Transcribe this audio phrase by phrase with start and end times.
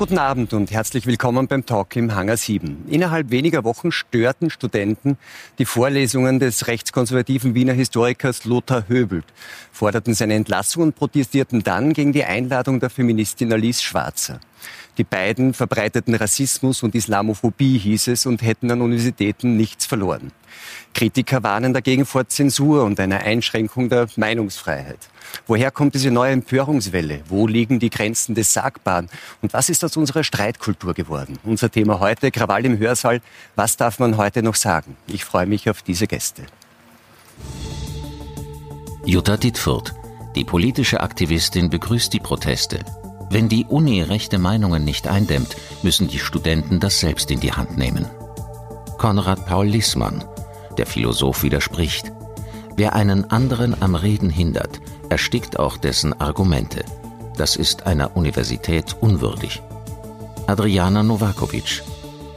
[0.00, 2.86] Guten Abend und herzlich willkommen beim Talk im Hangar 7.
[2.88, 5.18] Innerhalb weniger Wochen störten Studenten
[5.58, 9.26] die Vorlesungen des rechtskonservativen Wiener Historikers Lothar Höbelt,
[9.70, 14.40] forderten seine Entlassung und protestierten dann gegen die Einladung der Feministin Alice Schwarzer.
[14.96, 20.32] Die beiden verbreiteten Rassismus und Islamophobie, hieß es, und hätten an Universitäten nichts verloren.
[20.94, 25.10] Kritiker warnen dagegen vor Zensur und einer Einschränkung der Meinungsfreiheit.
[25.46, 27.22] Woher kommt diese neue Empörungswelle?
[27.28, 29.08] Wo liegen die Grenzen des Sagbaren?
[29.42, 31.38] Und was ist aus unserer Streitkultur geworden?
[31.44, 33.20] Unser Thema heute, Krawall im Hörsaal.
[33.56, 34.96] Was darf man heute noch sagen?
[35.06, 36.42] Ich freue mich auf diese Gäste.
[39.04, 39.94] Jutta Dittfurt,
[40.36, 42.84] die politische Aktivistin, begrüßt die Proteste.
[43.30, 47.78] Wenn die Uni rechte Meinungen nicht eindämmt, müssen die Studenten das selbst in die Hand
[47.78, 48.06] nehmen.
[48.98, 50.24] Konrad Paul Lissmann,
[50.76, 52.12] der Philosoph widerspricht.
[52.80, 56.82] Wer einen anderen am Reden hindert, erstickt auch dessen Argumente.
[57.36, 59.60] Das ist einer Universität unwürdig.
[60.46, 61.82] Adriana Novakovic,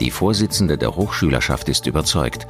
[0.00, 2.46] die Vorsitzende der Hochschülerschaft, ist überzeugt,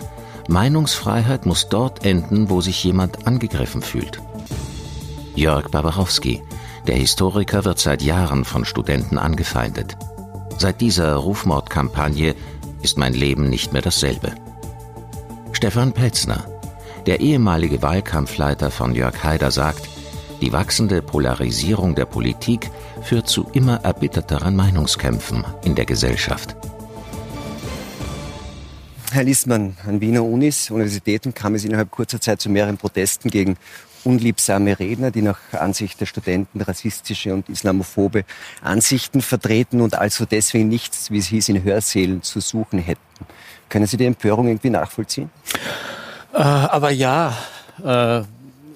[0.49, 4.21] Meinungsfreiheit muss dort enden, wo sich jemand angegriffen fühlt.
[5.37, 6.43] Jörg Barbarowski,
[6.89, 9.97] der Historiker wird seit Jahren von Studenten angefeindet.
[10.59, 12.35] Seit dieser Rufmordkampagne
[12.83, 14.35] ist mein Leben nicht mehr dasselbe.
[15.53, 16.45] Stefan Pelzner,
[17.07, 19.89] der ehemalige Wahlkampfleiter von Jörg Haider, sagt,
[20.41, 22.71] die wachsende Polarisierung der Politik
[23.03, 26.57] führt zu immer erbitterteren Meinungskämpfen in der Gesellschaft.
[29.13, 33.57] Herr Lissmann, an Wiener Unis, Universitäten kam es innerhalb kurzer Zeit zu mehreren Protesten gegen
[34.03, 38.25] unliebsame Redner, die nach Ansicht der Studenten rassistische und islamophobe
[38.61, 43.01] Ansichten vertreten und also deswegen nichts, wie es hieß, in Hörsälen zu suchen hätten.
[43.69, 45.31] Können Sie die Empörung irgendwie nachvollziehen?
[46.35, 47.33] Äh, aber ja,
[47.85, 48.21] äh,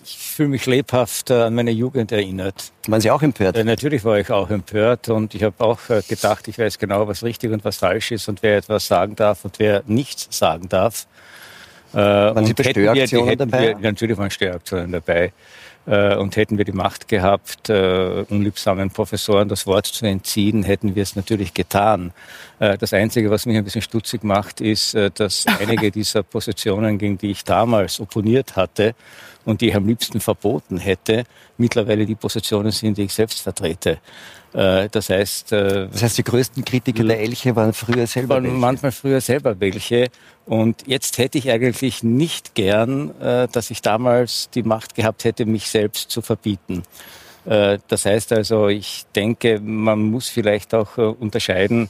[0.04, 2.72] ich fühle mich lebhaft äh, an meine Jugend erinnert.
[2.86, 3.56] Waren Sie auch empört?
[3.56, 7.08] Äh, natürlich war ich auch empört und ich habe auch äh, gedacht, ich weiß genau,
[7.08, 10.68] was richtig und was falsch ist und wer etwas sagen darf und wer nichts sagen
[10.68, 11.06] darf.
[11.90, 13.60] Waren Sie bei Störaktionen dabei?
[13.60, 15.32] Wir, natürlich waren Störaktionen dabei.
[15.88, 20.94] Äh, und hätten wir die Macht gehabt, äh, unliebsamen Professoren das Wort zu entziehen, hätten
[20.94, 22.12] wir es natürlich getan.
[22.58, 26.98] Äh, das Einzige, was mich ein bisschen stutzig macht, ist, äh, dass einige dieser Positionen,
[26.98, 28.94] gegen die ich damals opponiert hatte
[29.46, 31.24] und die ich am liebsten verboten hätte,
[31.56, 33.98] mittlerweile die Positionen sind, die ich selbst vertrete.
[34.54, 38.44] Äh, das heißt, äh, das heißt, die größten Kritiker der Elche waren früher selber waren
[38.44, 38.56] welche.
[38.56, 40.08] manchmal früher selber welche.
[40.46, 45.44] Und jetzt hätte ich eigentlich nicht gern, äh, dass ich damals die Macht gehabt hätte,
[45.44, 46.82] mich selbst zu verbieten.
[47.44, 51.88] Das heißt also, ich denke, man muss vielleicht auch unterscheiden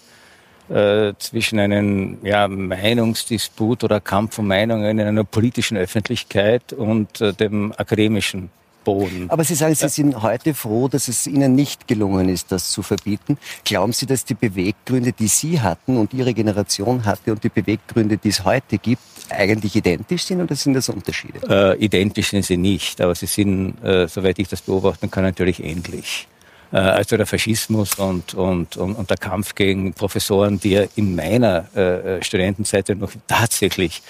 [0.69, 8.51] zwischen einem ja, Meinungsdisput oder Kampf um Meinungen in einer politischen Öffentlichkeit und dem akademischen
[8.89, 9.29] Boden.
[9.29, 12.83] Aber Sie sagen, Sie sind heute froh, dass es Ihnen nicht gelungen ist, das zu
[12.83, 13.37] verbieten.
[13.65, 18.17] Glauben Sie, dass die Beweggründe, die Sie hatten und Ihre Generation hatte und die Beweggründe,
[18.17, 21.41] die es heute gibt, eigentlich identisch sind oder sind das Unterschiede?
[21.51, 25.63] Äh, identisch sind sie nicht, aber sie sind, äh, soweit ich das beobachten kann, natürlich
[25.63, 26.27] ähnlich
[26.73, 31.15] äh, also der Faschismus und, und, und, und, der Kampf gegen Professoren, die ja in
[31.15, 34.01] meiner äh, Studentenzeit noch tatsächlich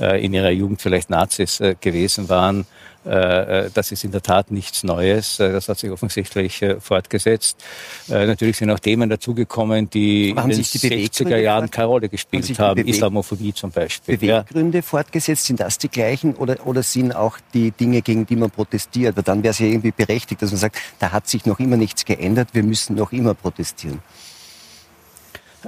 [0.00, 2.73] äh, in ihrer Jugend vielleicht Nazis äh, gewesen waren, äh, äh,
[3.04, 5.38] das ist in der Tat nichts Neues.
[5.38, 7.62] Äh, das hat sich offensichtlich fortgesetzt.
[8.08, 12.76] Natürlich sind auch Themen dazugekommen, die in den die 60er Jahren keine Rolle gespielt haben.
[12.76, 14.16] Beweg Islamophobie zum Beispiel.
[14.16, 14.82] Beweggründe ja.
[14.82, 19.16] fortgesetzt, sind das die gleichen oder, oder sind auch die Dinge, gegen die man protestiert?
[19.16, 21.76] Weil dann wäre es ja irgendwie berechtigt, dass man sagt, da hat sich noch immer
[21.76, 24.00] nichts geändert, wir müssen noch immer protestieren.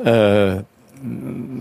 [0.05, 0.63] Äh,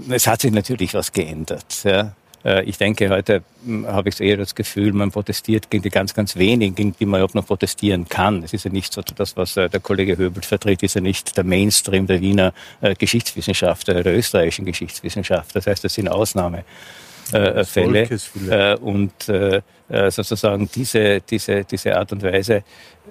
[0.09, 1.84] es hat sich natürlich was geändert.
[1.84, 2.13] Ja.
[2.45, 6.13] Äh, ich denke, heute hm, habe ich eher das Gefühl, man protestiert gegen die ganz,
[6.13, 8.44] ganz wenigen, gegen die man überhaupt noch protestieren kann.
[8.44, 11.35] Es ist ja nicht so, das, was äh, der Kollege Höbelt vertritt, ist ja nicht
[11.35, 15.56] der Mainstream der Wiener äh, Geschichtswissenschaft, der österreichischen Geschichtswissenschaft.
[15.56, 16.66] Das heißt, das sind Ausnahmefälle.
[18.81, 19.13] Und
[20.09, 22.63] sozusagen diese, diese, diese Art und Weise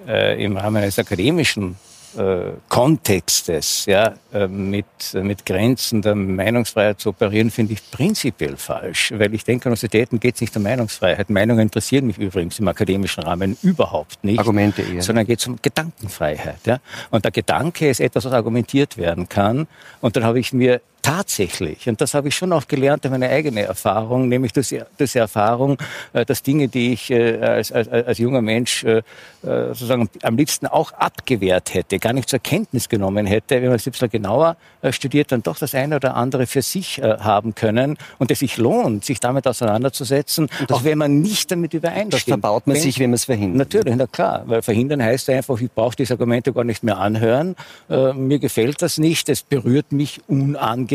[0.05, 1.77] im Rahmen eines akademischen
[2.17, 9.13] äh, Kontextes ja, äh, mit, mit Grenzen der Meinungsfreiheit zu operieren, finde ich prinzipiell falsch.
[9.15, 11.29] Weil ich denke, an Universitäten geht es nicht um Meinungsfreiheit.
[11.29, 14.39] Meinungen interessieren mich übrigens im akademischen Rahmen überhaupt nicht.
[14.39, 15.01] Argumente eher.
[15.01, 16.65] Sondern geht es um Gedankenfreiheit.
[16.65, 16.79] Ja?
[17.11, 19.67] Und der Gedanke ist etwas, was argumentiert werden kann.
[20.01, 23.29] Und dann habe ich mir tatsächlich, und das habe ich schon auch gelernt durch meine
[23.29, 25.77] eigene Erfahrung, nämlich durch, durch die Erfahrung,
[26.13, 29.03] äh, dass Dinge, die ich äh, als, als, als junger Mensch äh,
[29.43, 33.85] sozusagen am liebsten auch abgewehrt hätte, gar nicht zur Kenntnis genommen hätte, wenn man es
[33.85, 34.57] ein genauer
[34.89, 39.05] studiert, dann doch das eine oder andere für sich haben können und es sich lohnt,
[39.05, 42.13] sich damit auseinanderzusetzen, auch wenn man nicht damit übereinstimmt.
[42.13, 43.71] Das verbaut man wenn, sich, wenn man es verhindert.
[43.71, 47.55] Natürlich, na klar, weil verhindern heißt einfach, ich brauche diese Argumente gar nicht mehr anhören,
[47.87, 50.94] mir gefällt das nicht, es berührt mich unangenehm,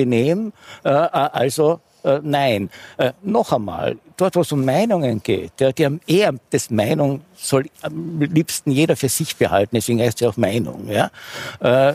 [0.82, 2.70] also äh, nein.
[2.96, 7.22] Äh, noch einmal, dort, wo es um Meinungen geht, ja, die haben eher das Meinung
[7.36, 10.88] soll am liebsten jeder für sich behalten, deswegen heißt es ja auch Meinung.
[10.88, 11.10] Ja?
[11.60, 11.94] Äh,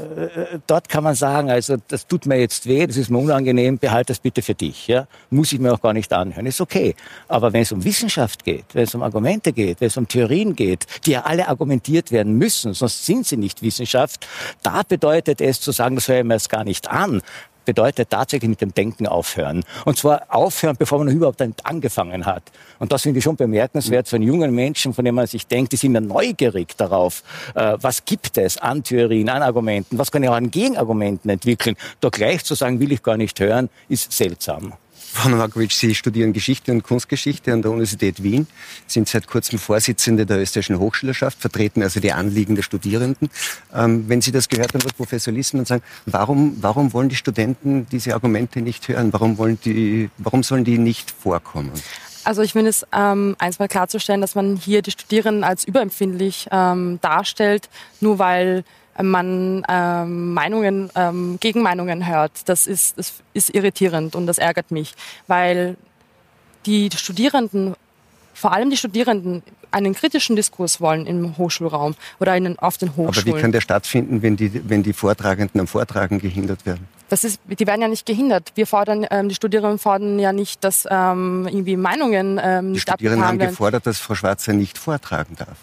[0.65, 4.07] dort kann man sagen, also das tut mir jetzt weh, das ist mir unangenehm, behalte
[4.07, 4.87] das bitte für dich.
[4.87, 5.07] Ja?
[5.29, 6.95] Muss ich mir auch gar nicht anhören, ist okay.
[7.27, 10.55] Aber wenn es um Wissenschaft geht, wenn es um Argumente geht, wenn es um Theorien
[10.55, 14.27] geht, die ja alle argumentiert werden müssen, sonst sind sie nicht Wissenschaft,
[14.63, 17.21] da bedeutet es zu sagen, das höre ich mir erst gar nicht an,
[17.65, 19.63] bedeutet tatsächlich mit dem Denken aufhören.
[19.85, 22.43] Und zwar aufhören, bevor man überhaupt angefangen hat.
[22.79, 25.77] Und das finde ich schon bemerkenswert von jungen Menschen, von denen man sich denkt, die
[25.77, 27.23] sind ja neugierig darauf,
[27.55, 31.75] äh, was gibt es an Theorien, an Argumenten, was kann ich auch an Gegenargumenten entwickeln.
[31.99, 34.73] Da gleich zu sagen, will ich gar nicht hören, ist seltsam.
[35.15, 38.47] Frau Novakovic, Sie studieren Geschichte und Kunstgeschichte an der Universität Wien,
[38.85, 43.29] sind seit kurzem Vorsitzende der österreichischen Hochschülerschaft, vertreten also die Anliegen der Studierenden.
[43.73, 47.87] Ähm, wenn Sie das gehört haben, wird Professor Lissmann sagen, warum, warum wollen die Studenten
[47.89, 49.13] diese Argumente nicht hören?
[49.13, 51.71] Warum, wollen die, warum sollen die nicht vorkommen?
[52.25, 56.49] Also ich finde es ähm, eins mal klarzustellen, dass man hier die Studierenden als überempfindlich
[56.51, 57.69] ähm, darstellt,
[58.01, 58.65] nur weil
[59.01, 62.47] man ähm, Meinungen, ähm, Gegenmeinungen hört.
[62.47, 64.93] Das ist, das ist irritierend und das ärgert mich,
[65.27, 65.75] weil
[66.65, 67.75] die Studierenden,
[68.33, 73.27] vor allem die Studierenden, einen kritischen Diskurs wollen im Hochschulraum oder in, auf den Hochschulen.
[73.27, 76.87] Aber wie kann der stattfinden, wenn die, wenn die Vortragenden am Vortragen gehindert werden?
[77.09, 78.51] Das ist, die werden ja nicht gehindert.
[78.55, 83.27] Wir fordern, ähm, die Studierenden fordern ja nicht, dass ähm, irgendwie Meinungen ähm, Die Studierenden
[83.27, 85.57] haben gefordert, dass Frau Schwarzer nicht vortragen darf.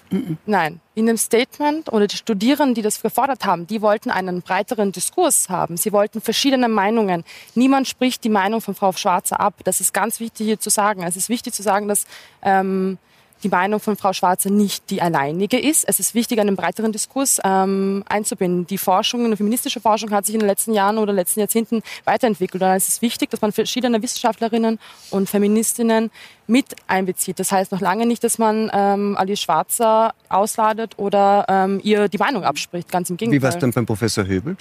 [0.46, 4.92] Nein, in dem Statement oder die Studierenden, die das gefordert haben, die wollten einen breiteren
[4.92, 5.76] Diskurs haben.
[5.76, 7.24] Sie wollten verschiedene Meinungen.
[7.54, 9.54] Niemand spricht die Meinung von Frau Schwarzer ab.
[9.64, 11.02] Das ist ganz wichtig hier zu sagen.
[11.02, 12.06] Es ist wichtig zu sagen, dass
[12.42, 12.98] ähm,
[13.42, 15.84] die Meinung von Frau Schwarzer nicht die alleinige ist.
[15.88, 18.66] Es ist wichtig, einen breiteren Diskurs ähm, einzubinden.
[18.66, 22.62] Die Forschung, die feministische Forschung hat sich in den letzten Jahren oder letzten Jahrzehnten weiterentwickelt.
[22.62, 24.78] Und es ist wichtig, dass man verschiedene Wissenschaftlerinnen
[25.10, 26.10] und Feministinnen
[26.46, 27.38] mit einbezieht.
[27.38, 32.18] Das heißt noch lange nicht, dass man ähm, Alice Schwarzer ausladet oder ähm, ihr die
[32.18, 32.90] Meinung abspricht.
[32.90, 33.38] Ganz im Gegenteil.
[33.38, 34.58] Wie war es dann beim Professor Höbelt?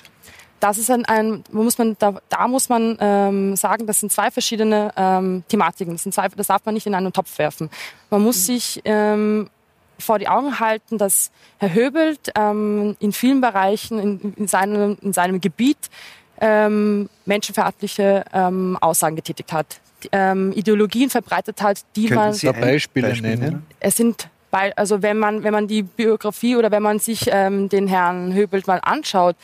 [0.62, 4.32] Das ist ein, ein muss man, da, da muss man ähm, sagen, das sind zwei
[4.32, 5.94] verschiedene ähm, Thematiken.
[5.94, 7.70] Das, sind zwei, das darf man nicht in einen Topf werfen.
[8.10, 9.50] Man muss sich ähm,
[9.98, 15.14] vor die Augen halten, dass Herr Höbelt ähm, in vielen Bereichen in, in, seinem, in
[15.14, 15.90] seinem Gebiet
[16.40, 19.80] ähm, menschenverachtliche ähm, Aussagen getätigt hat,
[20.12, 22.34] ähm, Ideologien verbreitet hat, die Könnten man.
[22.34, 23.66] Sie ein Beispiele Beispiel nennen?
[23.80, 24.28] Es sind
[24.76, 28.68] also wenn man wenn man die Biografie oder wenn man sich ähm, den Herrn Höbelt
[28.68, 29.38] mal anschaut,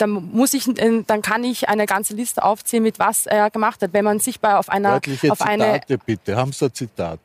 [0.00, 3.82] dann muss ich, äh, dann kann ich eine ganze Liste aufzählen, mit was er gemacht
[3.82, 3.92] hat.
[3.92, 7.20] Wenn man sich bei auf einer, Wörtliche auf Zitate, eine, bitte, haben Sie ein Zitat?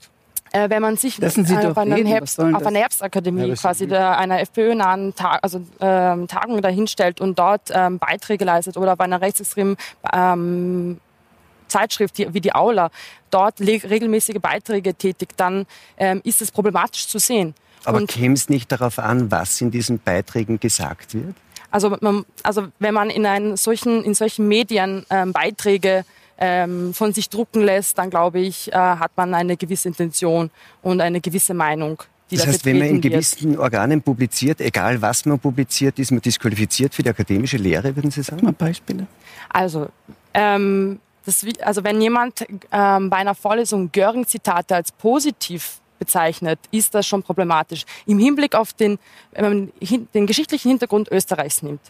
[0.52, 4.18] Äh, wenn man sich Lassen Sie auf, einer Herbst, auf einer Herbstakademie ja, quasi der,
[4.18, 9.22] einer FPÖ-nahen Tag, also, ähm, Tagung dahinstellt und dort ähm, Beiträge leistet oder bei einer
[9.22, 9.76] rechtsextremen
[10.14, 11.00] ähm,
[11.68, 12.90] Zeitschrift wie die Aula
[13.32, 15.66] dort regelmäßige Beiträge tätigt, dann
[15.98, 17.54] ähm, ist es problematisch zu sehen.
[17.84, 21.36] Aber käme es nicht darauf an, was in diesen Beiträgen gesagt wird?
[21.76, 26.06] Also, man, also wenn man in, einen solchen, in solchen Medien ähm, Beiträge
[26.38, 30.52] ähm, von sich drucken lässt, dann glaube ich, äh, hat man eine gewisse Intention
[30.84, 32.02] und eine gewisse Meinung.
[32.32, 33.60] Die das heißt, wenn man in gewissen wird.
[33.60, 38.24] Organen publiziert, egal was man publiziert, ist man disqualifiziert für die akademische Lehre, würden Sie
[38.24, 38.46] sagen?
[38.46, 39.08] Mal Beispiele.
[39.50, 39.90] Also,
[40.34, 47.08] ähm, das, also wenn jemand ähm, bei einer Vorlesung Göring-Zitate als positiv bezeichnet, ist das
[47.08, 47.86] schon problematisch.
[48.06, 49.00] Im Hinblick auf den,
[49.32, 51.82] wenn man den geschichtlichen Hintergrund Österreichs nimmt,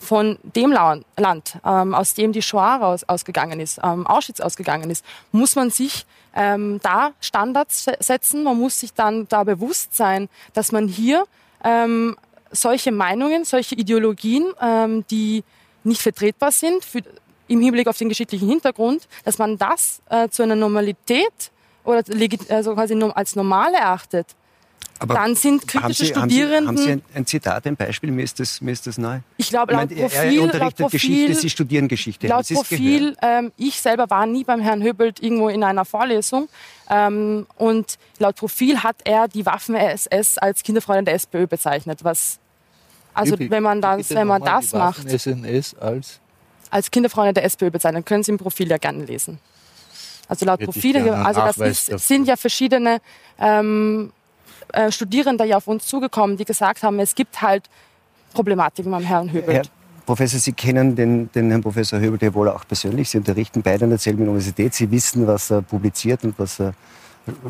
[0.00, 5.04] von dem Land, ähm, aus dem die Shoah aus, ausgegangen ist, ähm, Auschwitz ausgegangen ist,
[5.32, 6.04] muss man sich
[6.34, 8.42] ähm, da Standards setzen.
[8.42, 11.24] Man muss sich dann da bewusst sein, dass man hier
[11.62, 12.16] ähm,
[12.50, 14.52] solche Meinungen, solche Ideologien,
[15.10, 15.42] die
[15.82, 17.02] nicht vertretbar sind für,
[17.48, 21.50] im Hinblick auf den geschichtlichen Hintergrund, dass man das äh, zu einer Normalität
[21.84, 22.02] oder
[22.48, 24.34] also quasi als normal erachtet,
[24.98, 26.68] aber dann sind kritische Sie, Studierenden.
[26.68, 28.10] Haben Sie, haben Sie ein, ein, Zitat, ein Beispiel?
[28.10, 29.18] Mir ist das, mir ist das neu.
[29.36, 30.36] Ich glaube, laut ich meine, Profil.
[30.36, 32.26] Er unterrichtet laut Profil, Geschichte, Sie studieren Geschichte.
[32.28, 36.48] Laut Profil, ähm, ich selber war nie beim Herrn Höbelt irgendwo in einer Vorlesung.
[36.88, 42.04] Ähm, und laut Profil hat er die Waffen-SS als Kinderfreundin der SPÖ bezeichnet.
[42.04, 42.38] Was,
[43.14, 45.06] also, wenn man das, wenn man das macht.
[45.80, 46.20] Als
[46.70, 48.04] als Kinderfreunde der SPÖ bezeichnen.
[48.04, 49.38] Können Sie im Profil ja gerne lesen.
[50.28, 53.00] Also laut Profile, also das ist, sind ja verschiedene
[53.38, 54.12] ähm,
[54.72, 57.68] äh, Studierende ja auf uns zugekommen, die gesagt haben, es gibt halt
[58.32, 59.56] Problematiken beim Herrn Höbelt.
[59.56, 59.62] Herr
[60.06, 63.08] Professor, Sie kennen den, den Herrn Professor Höbelt ja wohl auch persönlich.
[63.08, 64.74] Sie unterrichten beide an derselben Universität.
[64.74, 66.74] Sie wissen, was er publiziert und was er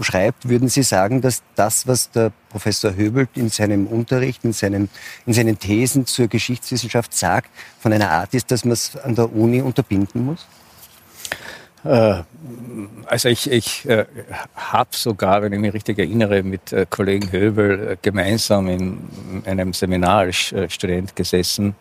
[0.01, 0.49] schreibt.
[0.49, 4.89] Würden Sie sagen, dass das, was der Professor Höbelt in seinem Unterricht, in, seinem,
[5.27, 7.51] in seinen Thesen zur Geschichtswissenschaft sagt,
[7.81, 10.47] von einer Art ist, dass man es an der Uni unterbinden muss?
[11.85, 12.23] Äh,
[13.07, 14.07] also ich, ich äh,
[14.57, 18.99] habe sogar, wenn ich mich richtig erinnere, mit äh, Kollegen Höbel äh, gemeinsam in
[19.45, 21.75] einem Seminar als Student gesessen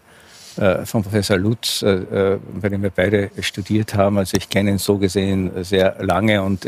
[0.56, 4.20] von Professor Lutz, bei dem wir beide studiert haben.
[4.20, 6.68] Also ich kenne ihn so gesehen sehr lange und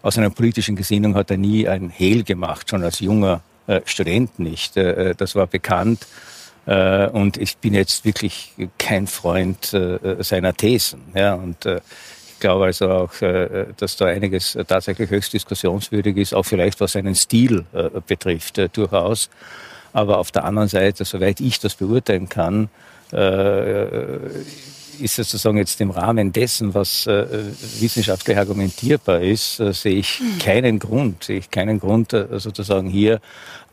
[0.00, 3.42] aus einer politischen Gesinnung hat er nie ein Hehl gemacht, schon als junger
[3.84, 4.76] Student nicht.
[4.76, 6.06] das war bekannt.
[6.64, 9.76] und ich bin jetzt wirklich kein Freund
[10.20, 11.02] seiner Thesen.
[11.14, 11.66] Ja, und
[12.40, 17.14] glaube also auch, äh, dass da einiges tatsächlich höchst diskussionswürdig ist, auch vielleicht was seinen
[17.14, 19.30] Stil äh, betrifft, äh, durchaus.
[19.92, 22.68] Aber auf der anderen Seite, soweit ich das beurteilen kann,
[24.98, 30.38] ist sozusagen jetzt im Rahmen dessen, was wissenschaftlich argumentierbar ist, sehe ich hm.
[30.38, 33.20] keinen Grund, sehe ich keinen Grund, sozusagen hier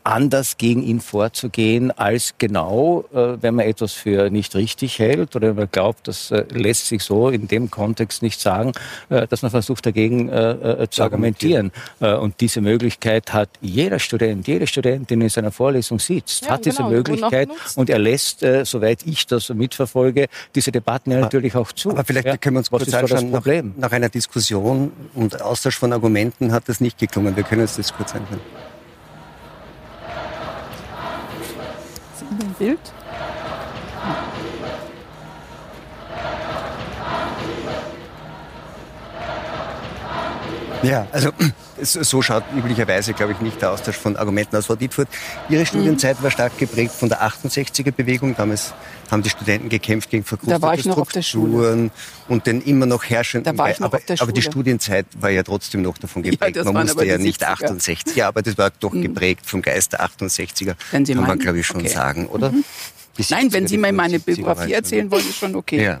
[0.04, 5.48] anders gegen ihn vorzugehen, als genau, äh, wenn man etwas für nicht richtig hält oder
[5.48, 8.72] wenn man glaubt, das äh, lässt sich so in dem Kontext nicht sagen,
[9.08, 11.72] äh, dass man versucht dagegen äh, äh, zu argumentieren.
[12.00, 16.66] Äh, und diese Möglichkeit hat jeder Student, jede Studentin in seiner Vorlesung sitzt, ja, hat
[16.66, 21.72] diese genau, Möglichkeit und er lässt, soweit ich das mitverfolge, diese Debatten ja natürlich auch
[21.72, 21.90] zu.
[21.90, 23.46] Aber vielleicht ja, können wir uns kurz anschauen, nach,
[23.76, 27.36] nach einer Diskussion und Austausch von Argumenten hat das nicht geklungen.
[27.36, 28.40] Wir können uns das kurz anschauen.
[32.34, 32.78] Bild.
[40.84, 41.30] Ja, also
[41.82, 44.66] so schaut üblicherweise, glaube ich, nicht der Austausch von Argumenten aus.
[44.66, 45.08] Frau Dietfurt,
[45.48, 48.36] Ihre Studienzeit war stark geprägt von der 68er-Bewegung.
[48.36, 48.74] Damals
[49.10, 51.90] haben die Studenten gekämpft gegen verkrustete Strukturen
[52.28, 53.56] und den immer noch herrschenden...
[53.56, 54.28] Da war ich noch aber, auf der Schule.
[54.28, 56.56] aber die Studienzeit war ja trotzdem noch davon geprägt.
[56.56, 59.02] Ja, man musste ja nicht 68, ja, aber das war doch mhm.
[59.02, 61.88] geprägt vom Geist der 68er, Wenn Sie kann man, glaube ich, schon okay.
[61.88, 62.52] sagen, oder?
[62.52, 62.64] Mhm.
[63.30, 65.82] Nein, wenn Sie mir meine Biografie erzählen wollen, ist schon okay.
[65.82, 66.00] Ja.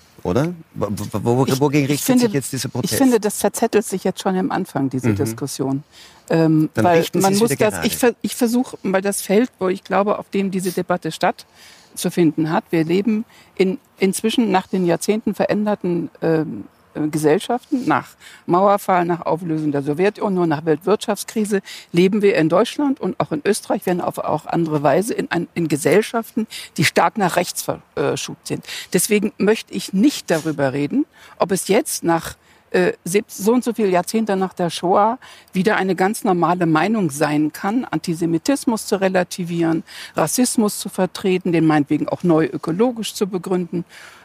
[0.23, 0.53] oder?
[0.75, 2.93] Wogegen richtet finde, sich jetzt dieser Protest?
[2.93, 5.15] Ich finde, das verzettelt sich jetzt schon am Anfang, diese mhm.
[5.15, 5.83] Diskussion.
[6.29, 10.29] Ähm, weil man muss das, ich, ich versuche, weil das Feld, wo ich glaube, auf
[10.29, 13.25] dem diese Debatte stattzufinden hat, wir leben
[13.55, 16.80] in, inzwischen nach den Jahrzehnten veränderten ähm, äh,
[17.11, 18.09] Gesellschaften, nach
[18.45, 23.81] Mauerfall, nach Auflösung der Sowjetunion, nach Weltwirtschaftskrise, leben wir in Deutschland und auch in Österreich,
[23.85, 28.65] wenn auf auch andere Weise, in, in Gesellschaften, die stark nach rechts verschubt sind.
[28.93, 31.05] Deswegen möchte ich nicht darüber reden,
[31.37, 32.35] ob es jetzt nach
[32.71, 32.93] äh,
[33.27, 35.19] so und so viele Jahrzehnte nach der Shoah
[35.51, 39.83] wieder eine ganz normale Meinung sein kann, Antisemitismus zu relativieren,
[40.15, 43.83] Rassismus zu vertreten, den meinetwegen auch neu ökologisch zu begründen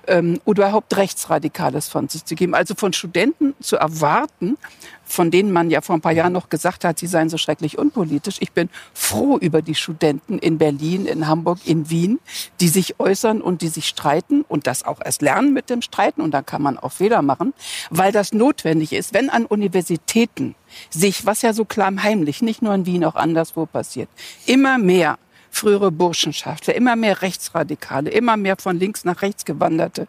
[0.08, 2.54] ähm, oder überhaupt Rechtsradikales von sich zu geben.
[2.54, 4.56] Also von Studenten zu erwarten,
[5.04, 7.78] von denen man ja vor ein paar Jahren noch gesagt hat, sie seien so schrecklich
[7.78, 8.36] unpolitisch.
[8.40, 12.18] Ich bin froh über die Studenten in Berlin, in Hamburg, in Wien,
[12.60, 16.20] die sich äußern und die sich streiten und das auch erst lernen mit dem Streiten
[16.20, 17.54] und da kann man auch Fehler machen,
[17.90, 20.56] weil das notwendig ist, wenn an Universitäten
[20.90, 24.08] sich, was ja so klammheimlich, nicht nur in Wien, auch anderswo passiert,
[24.46, 25.18] immer mehr
[25.56, 30.06] frühere Burschenschaftler, immer mehr Rechtsradikale, immer mehr von links nach rechts gewanderte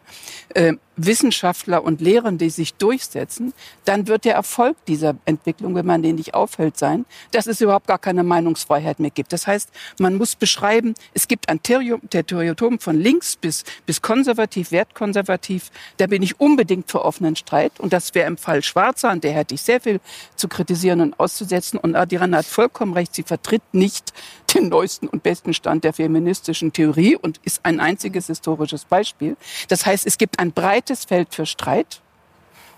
[0.54, 6.02] äh, Wissenschaftler und Lehrende, die sich durchsetzen, dann wird der Erfolg dieser Entwicklung, wenn man
[6.02, 9.32] den nicht aufhält, sein, dass es überhaupt gar keine Meinungsfreiheit mehr gibt.
[9.32, 15.70] Das heißt, man muss beschreiben, es gibt ein Territorium von links bis, bis konservativ, wertkonservativ.
[15.96, 17.78] Da bin ich unbedingt für offenen Streit.
[17.78, 20.00] Und das wäre im Fall Schwarzer, an der hätte ich sehr viel
[20.36, 21.78] zu kritisieren und auszusetzen.
[21.78, 24.12] Und Adriana hat vollkommen recht, sie vertritt nicht
[24.54, 29.36] den neuesten und besten Stand der feministischen Theorie und ist ein einziges historisches Beispiel.
[29.68, 32.00] Das heißt, es gibt ein breites Feld für Streit.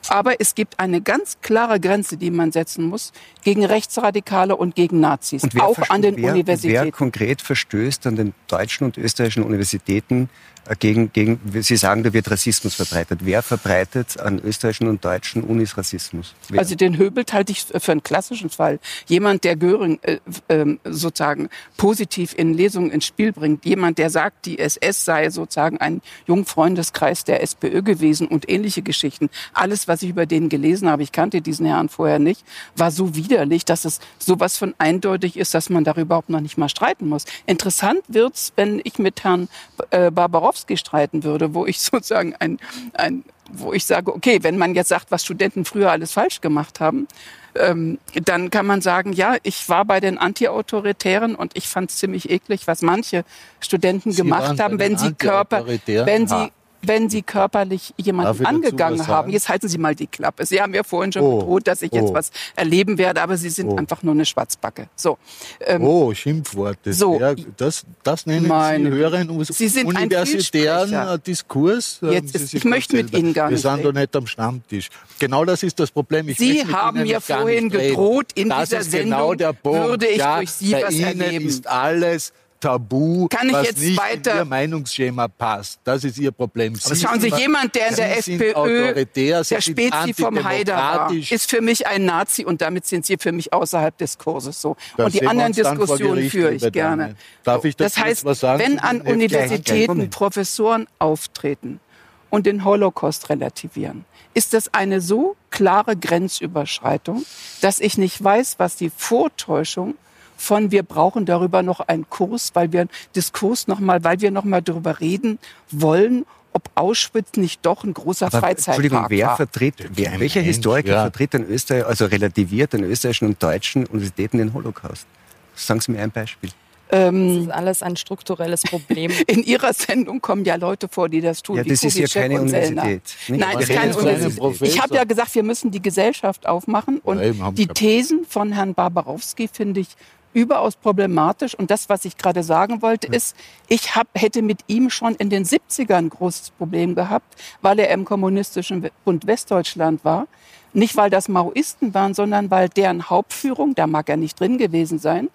[0.09, 3.13] Aber es gibt eine ganz klare Grenze, die man setzen muss
[3.45, 6.85] gegen Rechtsradikale und gegen Nazis, und auch an den wer, Universitäten.
[6.87, 10.31] Wer konkret verstößt an den deutschen und österreichischen Universitäten
[10.79, 13.21] gegen, gegen, Sie sagen, da wird Rassismus verbreitet.
[13.23, 16.35] Wer verbreitet an österreichischen und deutschen Unis Rassismus?
[16.49, 16.61] Wer?
[16.61, 18.79] Also den Höbelt halte ich für einen klassischen Fall.
[19.07, 23.65] Jemand, der Göring äh, äh, sozusagen positiv in Lesungen ins Spiel bringt.
[23.65, 29.31] Jemand, der sagt, die SS sei sozusagen ein Jungfreundeskreis der SPÖ gewesen und ähnliche Geschichten.
[29.55, 32.45] Alles, was ich über den gelesen habe, ich kannte diesen Herrn vorher nicht,
[32.77, 36.59] war so widerlich, dass es sowas von eindeutig ist, dass man darüber überhaupt noch nicht
[36.59, 37.25] mal streiten muss.
[37.47, 39.49] Interessant wird's, wenn ich mit Herrn
[39.91, 42.59] äh, Barbarowski Tucholsky streiten würde, wo ich sozusagen ein,
[42.95, 46.79] ein wo ich sage, okay, wenn man jetzt sagt, was Studenten früher alles falsch gemacht
[46.79, 47.09] haben,
[47.57, 51.97] ähm, dann kann man sagen, ja, ich war bei den Antiautoritären und ich fand es
[51.97, 53.25] ziemlich eklig, was manche
[53.59, 59.31] Studenten sie gemacht haben, wenn sie Körper, wenn sie wenn Sie körperlich jemanden angegangen haben.
[59.31, 60.47] Jetzt halten Sie mal die Klappe.
[60.47, 61.39] Sie haben ja vorhin schon oh.
[61.39, 62.15] bedroht, dass ich jetzt oh.
[62.15, 63.77] was erleben werde, aber Sie sind oh.
[63.77, 64.89] einfach nur eine Schwarzbacke.
[64.97, 65.19] So.
[65.61, 66.93] Ähm, oh, Schimpfworte.
[66.93, 67.19] So.
[67.19, 72.01] Ja, das, das nennen Meine, Sie höheren Sie sind universitären Diskurs.
[72.03, 74.89] Jetzt ist, ich möchte mit Ihnen gar nicht Wir sind doch nicht am Stammtisch.
[75.19, 76.29] Genau das ist das Problem.
[76.29, 80.51] Ich Sie haben mir vorhin gedroht, in das dieser genau Sendung würde ich ja, durch
[80.51, 81.47] Sie was Ihnen erleben.
[81.47, 84.33] ist alles Tabu, Kann ich was jetzt nicht weiter?
[84.33, 85.81] in Ihr Meinungsschema passt.
[85.83, 86.75] Das ist Ihr Problem.
[86.75, 91.63] Sie schauen Sie, jemand, der in der FPÖ der Spezi vom Haider war, ist für
[91.63, 94.77] mich ein Nazi und damit sind Sie für mich außerhalb des Kurses so.
[94.99, 97.17] Und die anderen Diskussionen führe ich gerne.
[97.45, 101.81] Darf ich das heißt, was sagen wenn an Universitäten Professoren auftreten
[102.29, 107.25] und den Holocaust relativieren, ist das eine so klare Grenzüberschreitung,
[107.63, 109.95] dass ich nicht weiß, was die Vortäuschung
[110.41, 114.45] von wir brauchen darüber noch einen Kurs, weil wir Diskurs noch mal, weil wir noch
[114.45, 115.39] mal darüber reden
[115.71, 119.37] wollen, ob Auschwitz nicht doch ein großer Aber, Freizeitpark Entschuldigung, wer war.
[119.37, 121.03] vertritt, wer, welcher Historiker ja.
[121.03, 125.07] vertritt in Österreich, also relativiert in österreichischen und deutschen Universitäten den Holocaust?
[125.55, 126.51] Sagen Sie mir ein Beispiel.
[126.93, 129.13] Ähm, das ist alles ein strukturelles Problem.
[129.29, 131.57] In Ihrer Sendung kommen ja Leute vor, die das tun.
[131.57, 133.03] Ja, das ist ja keine Universität.
[133.29, 134.63] Nein, das ist keine Universität.
[134.63, 136.99] Ich habe ja gesagt, wir müssen die Gesellschaft aufmachen.
[136.99, 139.89] Und ja, die Thesen von Herrn Barbarowski finde ich
[140.33, 141.55] überaus problematisch.
[141.55, 143.37] Und das, was ich gerade sagen wollte, ist,
[143.69, 147.91] ich hab, hätte mit ihm schon in den 70ern ein großes Problem gehabt, weil er
[147.91, 150.27] im kommunistischen Bund Westdeutschland war.
[150.73, 155.01] Nicht, weil das Maoisten waren, sondern weil deren Hauptführung, da mag er nicht drin gewesen
[155.01, 155.29] sein,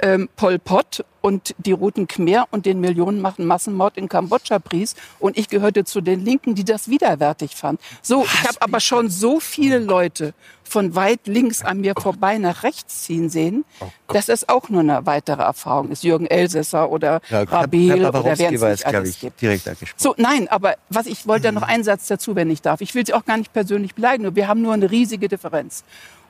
[0.00, 4.94] ähm, Pol Pot und die Roten Khmer und den Millionenmachen Massenmord in Kambodscha pries.
[5.18, 7.82] Und ich gehörte zu den Linken, die das widerwärtig fanden.
[8.00, 8.32] So, Was?
[8.32, 13.02] ich habe aber schon so viele Leute von weit links an mir vorbei nach rechts
[13.02, 16.04] ziehen sehen, oh dass es auch nur eine weitere Erfahrung ist.
[16.04, 19.40] Jürgen Elsässer oder ja, Rabel oder wer es nicht alles gibt.
[19.40, 22.80] Direkt so, nein, aber was ich wollte noch einen Satz dazu, wenn ich darf.
[22.80, 24.34] Ich will Sie auch gar nicht persönlich beleidigen.
[24.34, 25.84] Wir haben nur eine riesige Differenz.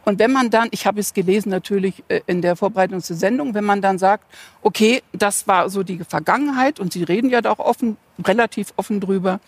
[0.06, 3.54] Und wenn man dann, ich habe es gelesen natürlich äh, in der Vorbereitung zur Sendung,
[3.54, 4.24] wenn man dann sagt,
[4.62, 9.00] okay, das war so die Vergangenheit und Sie reden ja da auch offen, relativ offen
[9.00, 9.40] drüber.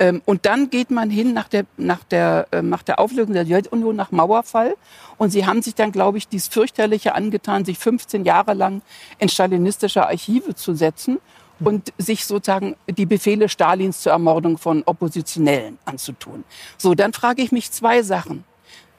[0.00, 3.44] Ähm, und dann geht man hin nach der, nach der, ähm, nach der Auflösung der
[3.44, 4.74] Sowjetunion, nach Mauerfall.
[5.16, 8.82] Und Sie haben sich dann, glaube ich, dies fürchterliche angetan, sich 15 Jahre lang
[9.20, 11.18] in stalinistische Archive zu setzen
[11.60, 16.42] und sich sozusagen die Befehle Stalins zur Ermordung von Oppositionellen anzutun.
[16.78, 18.44] So, dann frage ich mich zwei Sachen.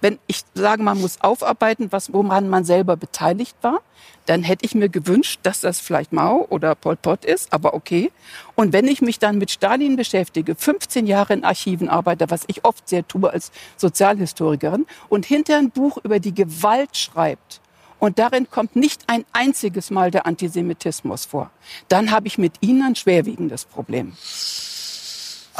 [0.01, 3.81] Wenn ich sage, man muss aufarbeiten, was, woran man selber beteiligt war,
[4.25, 8.11] dann hätte ich mir gewünscht, dass das vielleicht Mao oder Pol Pot ist, aber okay.
[8.55, 12.63] Und wenn ich mich dann mit Stalin beschäftige, 15 Jahre in Archiven arbeite, was ich
[12.65, 17.61] oft sehr tue als Sozialhistorikerin, und hinter ein Buch über die Gewalt schreibt,
[17.99, 21.51] und darin kommt nicht ein einziges Mal der Antisemitismus vor,
[21.87, 24.13] dann habe ich mit Ihnen ein schwerwiegendes Problem.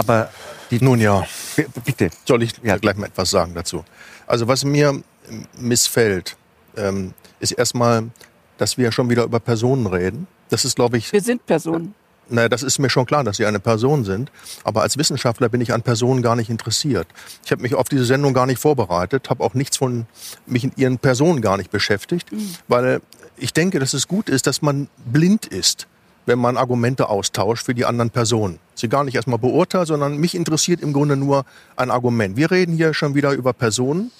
[0.02, 0.30] Aber
[0.80, 1.24] nun ja,
[1.86, 2.10] bitte.
[2.26, 2.78] Soll ich ja.
[2.78, 3.86] gleich mal etwas sagen dazu?
[4.26, 5.02] Also was mir
[5.60, 6.38] missfällt,
[6.76, 8.10] ähm, ist erstmal,
[8.58, 10.28] dass wir schon wieder über Personen reden.
[10.50, 11.14] Das ist, glaube ich.
[11.14, 11.94] Wir sind Personen.
[12.30, 14.32] Naja, das ist mir schon klar, dass Sie eine Person sind.
[14.64, 17.08] Aber als Wissenschaftler bin ich an Personen gar nicht interessiert.
[17.46, 20.08] Ich habe mich auf diese Sendung gar nicht vorbereitet, habe auch nichts von
[20.48, 22.56] mich in Ihren Personen gar nicht beschäftigt, mhm.
[22.68, 23.02] weil
[23.38, 25.88] ich denke, dass es gut ist, dass man blind ist,
[26.26, 28.60] wenn man Argumente austauscht für die anderen Personen.
[28.76, 32.38] Sie gar nicht erstmal beurteilt, sondern mich interessiert im Grunde nur ein Argument.
[32.38, 34.12] Wir reden hier schon wieder über Personen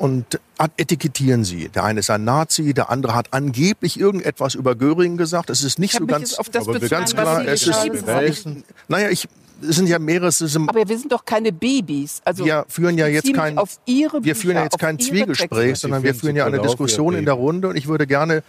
[0.00, 0.40] und
[0.78, 1.68] etikettieren sie.
[1.68, 5.50] Der eine ist ein Nazi, der andere hat angeblich irgendetwas über Göring gesagt.
[5.50, 7.46] Es ist nicht so ganz, auf das aber ganz klar.
[7.46, 8.64] Es ist beweisen.
[8.88, 9.28] Naja, ich,
[9.68, 10.28] es sind ja mehrere.
[10.28, 12.22] Ist aber wir sind doch keine Babys.
[12.24, 16.14] Also wir führen ja jetzt kein, Bücher, wir führen ja jetzt kein Zwiegespräch, sondern wir
[16.14, 17.68] führen ja eine Diskussion in der Runde.
[17.68, 18.42] Und ich würde gerne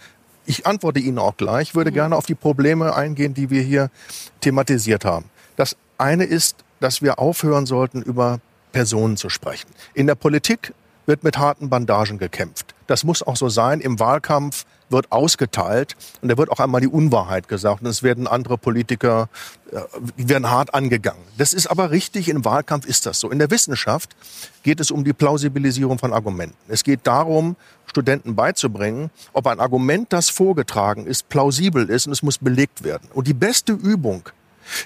[0.46, 1.94] ich antworte Ihnen auch gleich, würde mhm.
[1.94, 3.90] gerne auf die Probleme eingehen, die wir hier
[4.40, 5.26] thematisiert haben.
[5.56, 8.40] Das eine ist, dass wir aufhören sollten, über
[8.72, 9.68] Personen zu sprechen.
[9.94, 10.72] In der Politik
[11.06, 12.74] wird mit harten Bandagen gekämpft.
[12.86, 13.80] Das muss auch so sein.
[13.80, 18.26] Im Wahlkampf wird ausgeteilt und da wird auch einmal die Unwahrheit gesagt und es werden
[18.26, 19.28] andere Politiker
[19.72, 19.80] äh,
[20.16, 21.22] werden hart angegangen.
[21.38, 23.30] Das ist aber richtig, im Wahlkampf ist das so.
[23.30, 24.14] In der Wissenschaft
[24.62, 26.56] geht es um die Plausibilisierung von Argumenten.
[26.68, 32.22] Es geht darum, Studenten beizubringen, ob ein Argument, das vorgetragen ist, plausibel ist und es
[32.22, 33.08] muss belegt werden.
[33.14, 34.28] Und die beste Übung,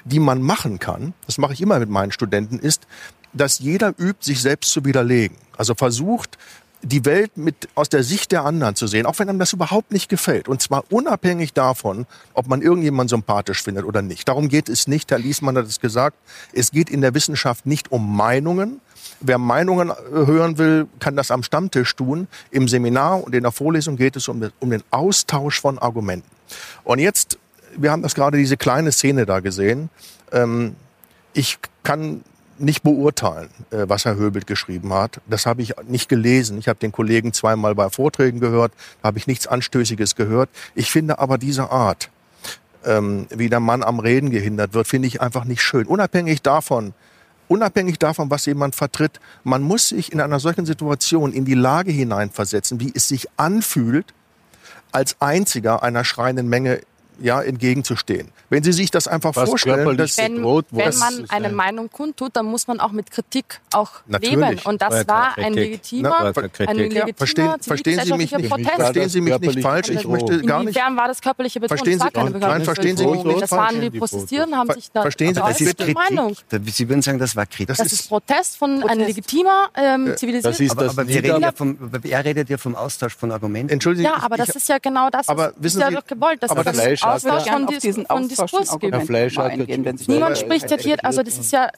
[0.05, 2.87] die man machen kann, das mache ich immer mit meinen Studenten, ist,
[3.33, 5.37] dass jeder übt, sich selbst zu widerlegen.
[5.57, 6.37] Also versucht,
[6.83, 9.91] die Welt mit aus der Sicht der anderen zu sehen, auch wenn einem das überhaupt
[9.91, 10.47] nicht gefällt.
[10.47, 14.27] Und zwar unabhängig davon, ob man irgendjemanden sympathisch findet oder nicht.
[14.27, 16.17] Darum geht es nicht, Herr Liesmann hat es gesagt,
[16.53, 18.79] es geht in der Wissenschaft nicht um Meinungen.
[19.19, 22.27] Wer Meinungen hören will, kann das am Stammtisch tun.
[22.51, 26.29] Im Seminar und in der Vorlesung geht es um, um den Austausch von Argumenten.
[26.83, 27.39] Und jetzt,
[27.75, 29.89] wir haben das gerade diese kleine Szene da gesehen.
[30.31, 30.75] Ähm,
[31.33, 32.21] ich kann
[32.59, 35.21] nicht beurteilen, äh, was Herr Höbelt geschrieben hat.
[35.27, 36.57] Das habe ich nicht gelesen.
[36.57, 38.71] Ich habe den Kollegen zweimal bei Vorträgen gehört,
[39.03, 40.49] habe ich nichts Anstößiges gehört.
[40.75, 42.09] Ich finde aber diese Art,
[42.85, 45.85] ähm, wie der Mann am Reden gehindert wird, finde ich einfach nicht schön.
[45.87, 46.93] Unabhängig davon,
[47.47, 51.91] unabhängig davon, was jemand vertritt, man muss sich in einer solchen Situation in die Lage
[51.91, 54.13] hineinversetzen, wie es sich anfühlt,
[54.91, 56.81] als einziger einer schreienden Menge
[57.19, 58.29] ja, entgegenzustehen.
[58.49, 62.45] Wenn Sie sich das einfach Was vorstellen, dass wenn, wenn man eine Meinung kundtut, dann
[62.45, 64.35] muss man auch mit Kritik auch Natürlich.
[64.35, 64.59] leben.
[64.63, 68.71] Und das war ein legitimer, ein legitimer verstehen, verstehen Sie mich nicht, Protest.
[68.75, 69.89] Verstehen Sie mich nicht falsch.
[69.89, 70.69] Ich möchte gar nicht.
[70.69, 71.77] Inwiefern war das körperliche Beton?
[71.77, 75.01] Verstehen Sie, keine nein, verstehen Sie mich nicht Das waren die Protestierenden, haben sich da
[75.01, 75.95] Verstehen Sie, das ist Kritik.
[75.95, 76.35] Meinung.
[76.65, 77.67] Sie würden sagen, das war Kritik.
[77.67, 80.91] Das, ist Protest von einem legitimer ähm, zivilisierter.
[80.91, 83.73] Aber, er redet ja vom Austausch von Argumenten.
[83.73, 86.41] Entschuldigen Ja, aber das ist ja genau das, was ja doch gewollt.
[86.41, 88.93] Das ist Austausch von, auf diesen von Diskurs geben.
[89.39, 91.69] eingehen, Niemand spricht ja hier, also das ist ja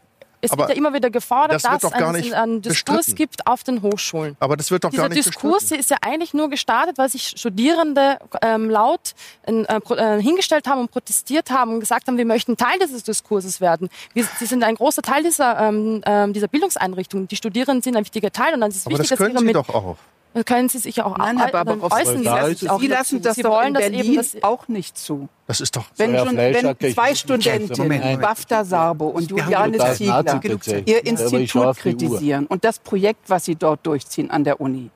[0.42, 3.16] es aber wird ja immer wieder gefordert, das dass es einen Diskurs bestritten.
[3.16, 4.38] gibt auf den Hochschulen.
[4.40, 5.80] Aber das wird doch Dieser gar nicht Diskurs bestritten.
[5.82, 9.16] ist ja eigentlich nur gestartet, weil sich Studierende ähm, laut
[9.46, 13.60] äh, äh, hingestellt haben und protestiert haben und gesagt haben, wir möchten Teil dieses Diskurses
[13.60, 13.90] werden.
[14.14, 17.28] Wir, sie sind ein großer Teil dieser, ähm, ähm dieser Bildungseinrichtung.
[17.28, 19.44] Die Studierenden sind ein wichtiger Teil und dann ist es aber wichtig, das können dass
[19.44, 19.98] Sie doch auch.
[20.46, 22.56] Können Sie sich auch Nein, Herr äußern.
[22.56, 25.28] Sie, Sie lassen das Sie doch in Berlin das auch nicht zu.
[25.48, 30.40] Das ist doch wenn, schon, wenn zwei Studentinnen, Bafta Sarbo und Juliane Ziegler,
[30.86, 34.92] ihr Institut kritisieren und das Projekt, was sie dort durchziehen an der Uni.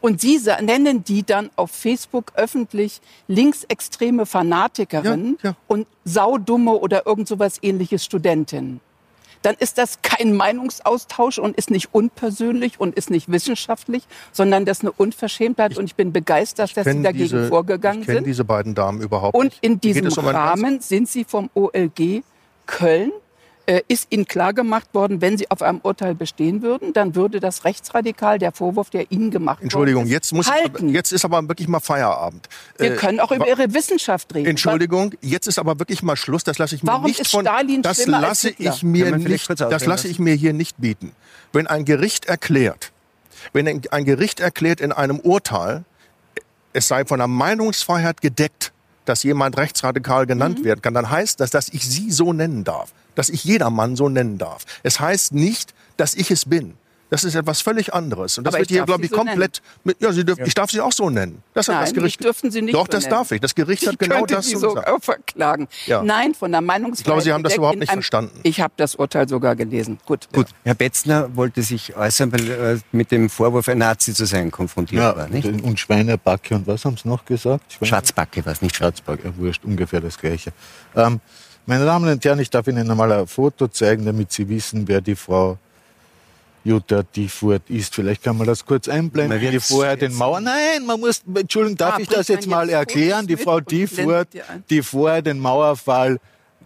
[0.00, 5.56] Und sie nennen die dann auf Facebook öffentlich linksextreme Fanatikerin ja, ja.
[5.66, 8.80] und saudumme oder irgend sowas ähnliches Studentin
[9.46, 14.78] dann ist das kein Meinungsaustausch und ist nicht unpersönlich und ist nicht wissenschaftlich, sondern das
[14.78, 15.72] ist eine Unverschämtheit.
[15.72, 18.26] Ich, und ich bin begeistert, dass Sie dagegen diese, vorgegangen ich sind.
[18.26, 22.24] Diese beiden Damen überhaupt und in diesem um Rahmen sind Sie vom OLG
[22.66, 23.12] Köln
[23.88, 28.38] ist Ihnen klargemacht worden, wenn Sie auf einem Urteil bestehen würden, dann würde das rechtsradikal,
[28.38, 30.88] der Vorwurf, der Ihnen gemacht Entschuldigung, worden ist, jetzt muss halten.
[30.88, 32.48] Ich, jetzt ist aber wirklich mal Feierabend.
[32.78, 34.46] Wir äh, können auch über Ihre Wissenschaft reden.
[34.46, 36.44] Entschuldigung, jetzt ist aber wirklich mal Schluss.
[36.44, 37.44] Das lasse ich mir Warum nicht ist von.
[37.44, 39.50] Stalin das lasse ich mir nicht.
[39.60, 41.12] Das lasse ich mir hier nicht bieten.
[41.52, 42.92] Wenn ein Gericht erklärt,
[43.52, 45.84] wenn ein Gericht erklärt in einem Urteil,
[46.72, 48.72] es sei von der Meinungsfreiheit gedeckt,
[49.06, 50.64] dass jemand rechtsradikal genannt mhm.
[50.64, 54.08] werden kann, dann heißt das, dass ich sie so nennen darf dass ich jedermann so
[54.08, 54.64] nennen darf.
[54.84, 56.74] Es heißt nicht, dass ich es bin.
[57.08, 58.36] Das ist etwas völlig anderes.
[58.36, 59.62] Und das Aber wird hier, glaube ich, so komplett.
[59.84, 61.40] Mit, ja, dürf, ja, ich darf Sie auch so nennen.
[61.54, 62.24] Das Nein, hat das Gericht.
[62.24, 62.74] dürfen Sie nicht.
[62.74, 63.40] Doch, das darf ich.
[63.40, 65.68] Das Gericht ich hat genau das Sie sogar verklagen.
[65.86, 66.02] Ja.
[66.02, 66.98] Nein, von der Meinungsfreiheit.
[66.98, 68.40] Ich glaube, Sie haben das überhaupt nicht einem, verstanden.
[68.42, 70.00] Ich habe das Urteil sogar gelesen.
[70.04, 70.26] Gut.
[70.32, 70.48] Gut.
[70.64, 74.50] Herr Betzner wollte sich äußern, weil er äh, mit dem Vorwurf, ein Nazi zu sein,
[74.50, 75.28] konfrontiert ja, war.
[75.28, 75.46] Nicht?
[75.46, 77.78] Und Schweinebacke und was haben Sie noch gesagt?
[77.82, 78.74] Schwarzbacke war es nicht.
[78.74, 80.52] Schwarzbacke, wurscht, ungefähr das Gleiche.
[80.96, 81.20] Ähm,
[81.66, 85.00] meine Damen und Herren, ich darf Ihnen einmal ein Foto zeigen, damit Sie wissen, wer
[85.00, 85.58] die Frau
[86.64, 87.94] Jutta Diffurt ist.
[87.94, 90.40] Vielleicht kann man das kurz einblenden, wie die vorher den Mauer...
[90.40, 91.22] Nein, man muss...
[91.32, 93.26] Entschuldigung, darf ah, ich das jetzt mal erklären?
[93.26, 94.28] Die Frau Diffurt,
[94.68, 96.18] die vorher den Mauerfall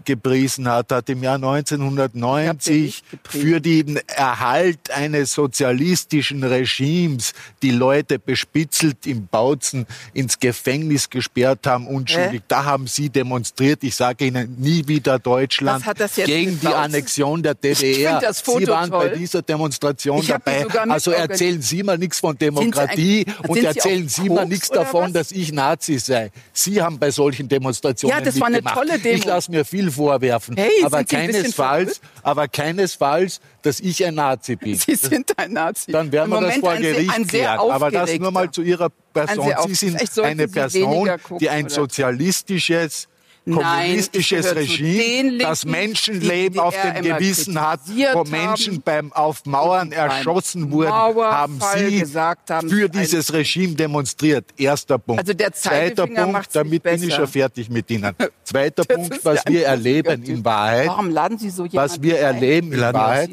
[0.05, 7.33] gepriesen hat, hat im Jahr 1990 für den Erhalt eines sozialistischen Regimes
[7.63, 12.41] die Leute bespitzelt im Bautzen ins Gefängnis gesperrt haben, unschuldig.
[12.41, 12.45] Äh?
[12.49, 13.83] Da haben sie demonstriert.
[13.83, 15.85] Ich sage Ihnen, nie wieder Deutschland
[16.25, 18.21] gegen die Annexion der DDR.
[18.33, 19.09] sie waren toll.
[19.09, 20.67] bei dieser Demonstration dabei.
[20.89, 25.13] Also erzählen Sie mal nichts von Demokratie und erzählen Sie, Sie mal nichts davon, was?
[25.13, 26.31] dass ich Nazi sei.
[26.53, 29.17] Sie haben bei solchen Demonstrationen Ja, das war eine tolle Demo.
[29.17, 30.57] Ich lasse mir viel vorwerfen.
[30.57, 34.77] Hey, aber, keinesfalls, aber keinesfalls, dass ich ein Nazi bin.
[34.77, 35.93] Sie sind ein Nazi.
[35.93, 37.71] Dann werden wir das vor Gericht ein sehr, klären.
[37.71, 39.53] Aber das nur mal zu Ihrer Person.
[39.69, 43.09] Sie sind eine Person, die ein sozialistisches
[43.45, 47.81] kommunistisches Nein, Regime, das Menschenleben auf dem Gewissen hat,
[48.13, 54.47] wo Menschen beim auf Mauern erschossen wurden, haben Sie haben, für dieses Regime demonstriert.
[54.57, 55.21] Erster Punkt.
[55.21, 58.15] Also der Zweiter Punkt, damit bin ich schon fertig mit Ihnen.
[58.45, 60.89] Zweiter Punkt, was wir erleben in Wahrheit.
[60.89, 63.31] Warum laden Sie so Was wir erleben in Wahrheit.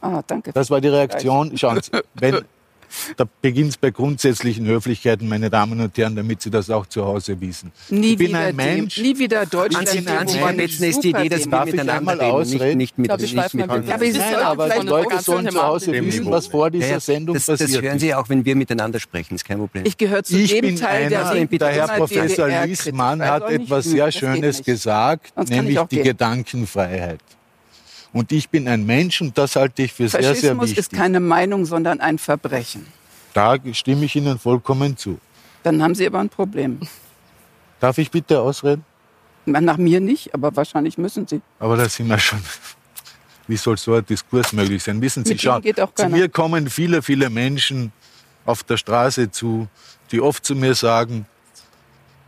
[0.00, 0.52] Ah, danke.
[0.52, 1.56] Das war die Reaktion.
[1.56, 2.44] Schauen Sie, wenn
[3.16, 7.04] da beginnt es bei grundsätzlichen Höflichkeiten, meine Damen und Herren, damit Sie das auch zu
[7.04, 7.72] Hause wissen.
[7.90, 8.98] Nie ich bin wieder ein Mensch.
[8.98, 9.88] nie wieder Deutschland.
[10.08, 14.68] An Anziehen ist die Idee, dass wir miteinander reden, nicht, mit, nicht mit, Nein, aber
[14.68, 17.98] die Leute sollen zu Hause wissen, was vor dieser ja, Sendung das, passiert Das hören
[17.98, 19.84] Sie auch, wenn wir miteinander sprechen, ist kein Problem.
[19.86, 23.84] Ich gehöre zu ich dem bin Teil, einer, der, der Herr Professor Liesmann hat etwas
[23.84, 27.20] sehr Schönes gesagt, nämlich die Gedankenfreiheit.
[28.14, 30.48] Und ich bin ein Mensch und das halte ich für sehr, sehr wichtig.
[30.50, 32.86] Faschismus ist keine Meinung, sondern ein Verbrechen.
[33.34, 35.18] Da stimme ich Ihnen vollkommen zu.
[35.64, 36.78] Dann haben Sie aber ein Problem.
[37.80, 38.84] Darf ich bitte ausreden?
[39.46, 41.40] Nach mir nicht, aber wahrscheinlich müssen Sie.
[41.58, 42.38] Aber da sind wir schon.
[43.48, 45.02] Wie soll so ein Diskurs möglich sein?
[45.02, 45.60] Wissen Sie schon,
[45.94, 47.92] zu mir kommen viele, viele Menschen
[48.46, 49.66] auf der Straße zu,
[50.12, 51.26] die oft zu mir sagen,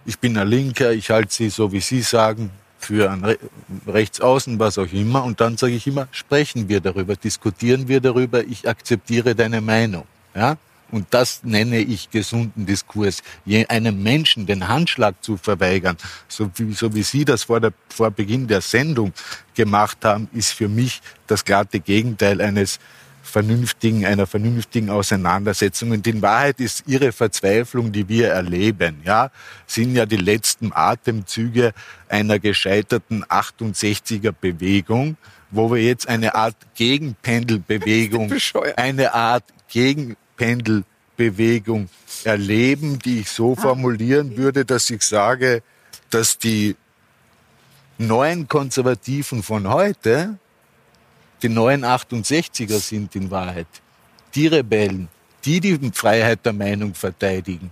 [0.05, 2.51] ich bin ein Linker, ich halte Sie, so wie Sie sagen,
[2.87, 3.39] für ein Re
[3.87, 5.25] Rechtsaußen, was auch immer.
[5.25, 10.05] Und dann sage ich immer, sprechen wir darüber, diskutieren wir darüber, ich akzeptiere deine Meinung.
[10.35, 10.57] Ja?
[10.93, 13.23] Und das nenne ich gesunden Diskurs.
[13.69, 15.97] einem Menschen den Handschlag zu verweigern,
[16.29, 19.13] so wie, so wie Sie das vor, der, vor Beginn der Sendung
[19.55, 22.79] gemacht haben, ist für mich das glatte Gegenteil eines
[23.27, 25.91] vernünftigen, einer vernünftigen Auseinandersetzung.
[25.91, 29.31] Und in Wahrheit ist Ihre Verzweiflung, die wir erleben, ja,
[29.67, 31.73] sind ja die letzten Atemzüge
[32.09, 35.17] einer gescheiterten 68er Bewegung,
[35.51, 38.33] wo wir jetzt eine Art Gegenpendelbewegung,
[38.77, 41.89] eine Art Gegen Pendelbewegung
[42.25, 43.61] erleben, die ich so ah.
[43.61, 45.63] formulieren würde, dass ich sage,
[46.11, 46.77] dass die
[47.99, 50.39] neuen Konservativen von heute
[51.43, 53.67] die neuen 68er sind in Wahrheit.
[54.35, 55.09] Die Rebellen,
[55.45, 57.71] die die Freiheit der Meinung verteidigen,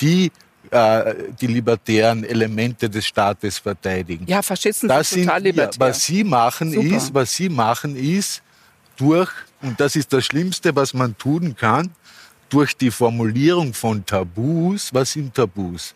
[0.00, 0.30] die
[0.70, 4.26] äh, die libertären Elemente des Staates verteidigen.
[4.26, 5.80] Ja, Faschisten das sind total libertär.
[5.80, 6.96] Was sie machen Super.
[6.96, 8.42] ist, was sie machen ist,
[8.96, 11.90] durch, und das ist das Schlimmste, was man tun kann,
[12.48, 15.94] durch die Formulierung von Tabus, was sind Tabus?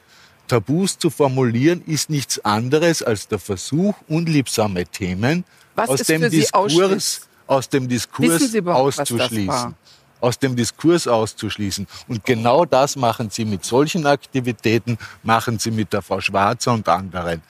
[0.49, 5.45] Tabus zu formulieren ist nichts anderes als der Versuch, unliebsame Themen
[5.77, 9.75] aus dem, Diskurs, aus dem Diskurs auszuschließen.
[10.21, 11.87] Aus dem Diskurs auszuschließen.
[12.09, 16.89] Und genau das machen Sie mit solchen Aktivitäten, machen Sie mit der Frau Schwarzer und
[16.89, 17.43] anderen.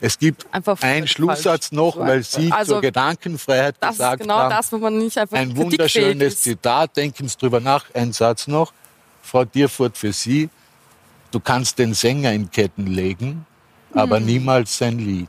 [0.00, 0.46] Es gibt
[0.82, 4.50] einen Schlusssatz noch, weil Sie also, zur Gedankenfreiheit das gesagt genau haben.
[4.50, 8.72] Das, wo man nicht einfach ein wunderschönes Zitat, denken Sie drüber nach, ein Satz noch.
[9.22, 10.50] Frau Dierfurt für Sie.
[11.30, 13.46] Du kannst den Sänger in Ketten legen,
[13.92, 14.26] aber hm.
[14.26, 15.28] niemals sein Lied.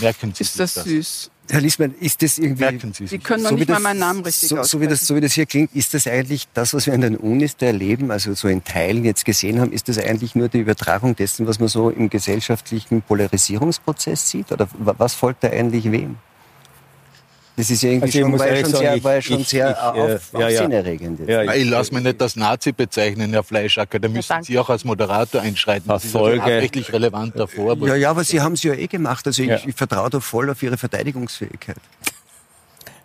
[0.00, 1.30] Merken Sie Ist das, das süß.
[1.50, 2.62] Herr Liesmann, ist das irgendwie...
[2.62, 4.86] Merken Sie, Sie können noch so nicht das, mal meinen Namen richtig so, so, wie
[4.86, 7.56] das, so wie das hier klingt, ist das eigentlich das, was wir an den Unis
[7.56, 11.16] da erleben, also so in Teilen jetzt gesehen haben, ist das eigentlich nur die Übertragung
[11.16, 14.52] dessen, was man so im gesellschaftlichen Polarisierungsprozess sieht?
[14.52, 16.16] Oder was folgt da eigentlich wem?
[17.54, 19.70] Das ist ja irgendwie also schon, war schon, sagen, sehr, ich, war schon ich, sehr
[19.70, 21.28] ich, auf, ja, aufsehenerregend.
[21.28, 23.98] Ja, ja, ich lasse mich nicht als Nazi bezeichnen, Herr Fleischacker.
[23.98, 25.86] Da müssen ja, Sie auch als Moderator einschreiten.
[25.86, 27.88] Das ist ein rechtlich relevanter Vorwurf.
[27.88, 29.26] Ja, ja, aber Sie haben es ja eh gemacht.
[29.26, 31.76] Also ich, ich vertraue da voll auf Ihre Verteidigungsfähigkeit.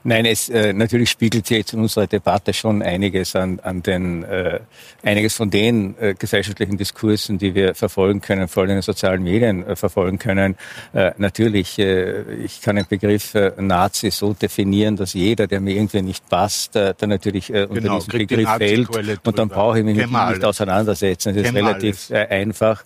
[0.08, 4.24] Nein, es äh, natürlich spiegelt sich jetzt in unserer Debatte schon einiges an, an den
[4.24, 4.62] äh,
[5.04, 9.22] einiges von den äh, gesellschaftlichen Diskursen, die wir verfolgen können, vor allem in den sozialen
[9.22, 10.56] Medien äh, verfolgen können.
[10.94, 15.76] Äh, natürlich, äh, ich kann den Begriff äh, Nazi so definieren, dass jeder, der mir
[15.76, 19.80] irgendwie nicht passt, äh, dann natürlich äh, unter genau, diesen Begriff fällt und dann brauche
[19.80, 21.36] ich mich mit ihm nicht auseinandersetzen.
[21.36, 22.86] Das ist relativ äh, einfach.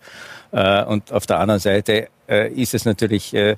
[0.52, 3.58] Äh, und auf der anderen Seite äh, ist es natürlich äh,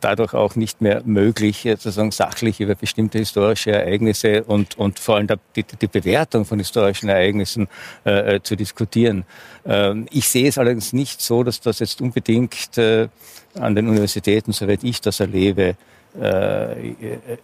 [0.00, 5.28] dadurch auch nicht mehr möglich, sozusagen sachlich über bestimmte historische Ereignisse und, und vor allem
[5.56, 7.68] die, die Bewertung von historischen Ereignissen
[8.42, 9.24] zu diskutieren.
[9.64, 14.82] Ähm, ich sehe es allerdings nicht so, dass das jetzt unbedingt an den Universitäten, soweit
[14.82, 15.76] ich das erlebe,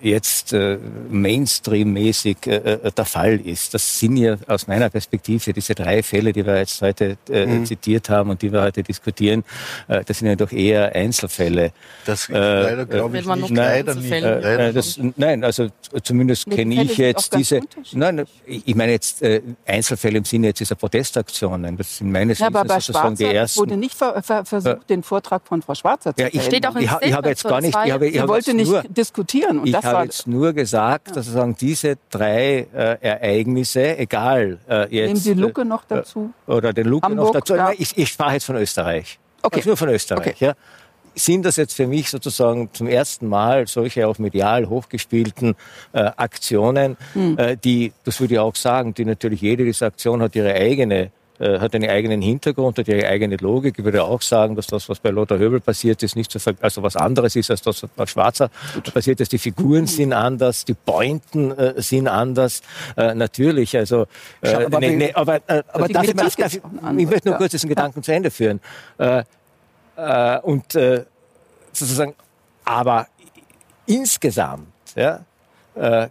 [0.00, 0.78] jetzt äh,
[1.10, 3.74] Mainstream-mäßig äh, äh, der Fall ist.
[3.74, 7.66] Das sind ja aus meiner Perspektive diese drei Fälle, die wir jetzt heute äh, mhm.
[7.66, 9.42] zitiert haben und die wir heute diskutieren,
[9.88, 11.72] äh, das sind ja doch eher Einzelfälle.
[12.06, 13.50] Das äh, leider glaube ich nicht.
[13.50, 14.12] Leider nicht.
[14.12, 15.68] Äh, das, nein, also
[16.02, 17.60] zumindest kenne ich jetzt diese.
[17.92, 21.76] Nein, ich meine jetzt äh, Einzelfälle im Sinne jetzt dieser Protestaktionen.
[21.76, 23.60] Das sind meines ja, bei sozusagen die ersten.
[23.60, 26.76] wurde nicht ver ver versucht, den Vortrag von Frau Schwarzer zu ja, ich, steht auch
[26.76, 27.76] im ich, ich habe jetzt gar nicht.
[27.84, 29.58] Ich habe, ich wollte nicht nur, diskutieren.
[29.60, 31.14] Und ich habe jetzt nur gesagt, ja.
[31.14, 34.92] dass sozusagen diese drei äh, Ereignisse, egal äh, jetzt.
[34.92, 36.32] Nehmen Sie Lucke noch dazu?
[36.46, 37.54] Äh, oder den Lucke Hamburg, noch dazu.
[37.54, 37.72] Ja.
[37.76, 39.18] Ich, ich sprach jetzt von Österreich.
[39.42, 39.56] Okay.
[39.56, 40.34] Also nur von Österreich.
[40.34, 40.44] Okay.
[40.46, 40.54] Ja
[41.14, 45.54] sind das jetzt für mich sozusagen zum ersten Mal solche auch medial hochgespielten
[45.92, 47.38] äh, Aktionen, hm.
[47.38, 51.02] äh, die, das würde ich auch sagen, die natürlich jede dieser Aktionen hat ihre eigene
[51.04, 53.78] äh, hat einen eigenen Hintergrund, hat ihre eigene Logik.
[53.78, 56.82] Ich würde auch sagen, dass das, was bei Lothar Höbel passiert ist, nicht so, also
[56.82, 58.50] was anderes ist, als das, was bei Schwarzer
[58.92, 59.32] passiert ist.
[59.32, 62.62] Die Figuren sind anders, die Pointen äh, sind anders.
[62.96, 64.06] Äh, natürlich, also,
[64.42, 66.60] äh, aber, ne, ne, aber, äh, aber darf ich, darf, darf, ich,
[66.98, 68.60] ich möchte nur kurz diesen Gedanken zu Ende führen.
[68.98, 69.24] Äh,
[69.96, 71.04] äh, und äh,
[71.72, 72.14] sozusagen,
[72.64, 73.06] aber
[73.86, 75.24] insgesamt ja,
[75.74, 76.08] äh,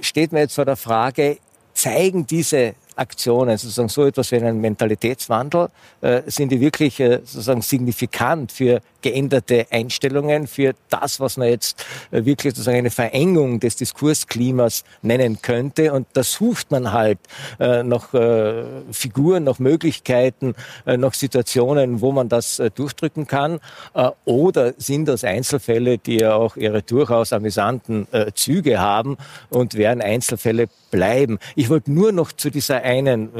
[0.00, 1.38] steht mir jetzt vor der Frage,
[1.74, 5.68] zeigen diese Aktionen, sozusagen so etwas wie einen Mentalitätswandel,
[6.00, 11.84] äh, sind die wirklich äh, sozusagen signifikant für geänderte Einstellungen, für das, was man jetzt
[12.10, 15.92] äh, wirklich sozusagen eine Verengung des Diskursklimas nennen könnte.
[15.92, 17.20] Und da sucht man halt
[17.60, 23.60] äh, noch äh, Figuren, noch Möglichkeiten, noch Situationen, wo man das durchdrücken kann.
[24.24, 29.16] Oder sind das Einzelfälle, die ja auch ihre durchaus amüsanten Züge haben
[29.50, 31.38] und werden Einzelfälle bleiben.
[31.54, 33.30] Ich wollte nur noch zu dieser einen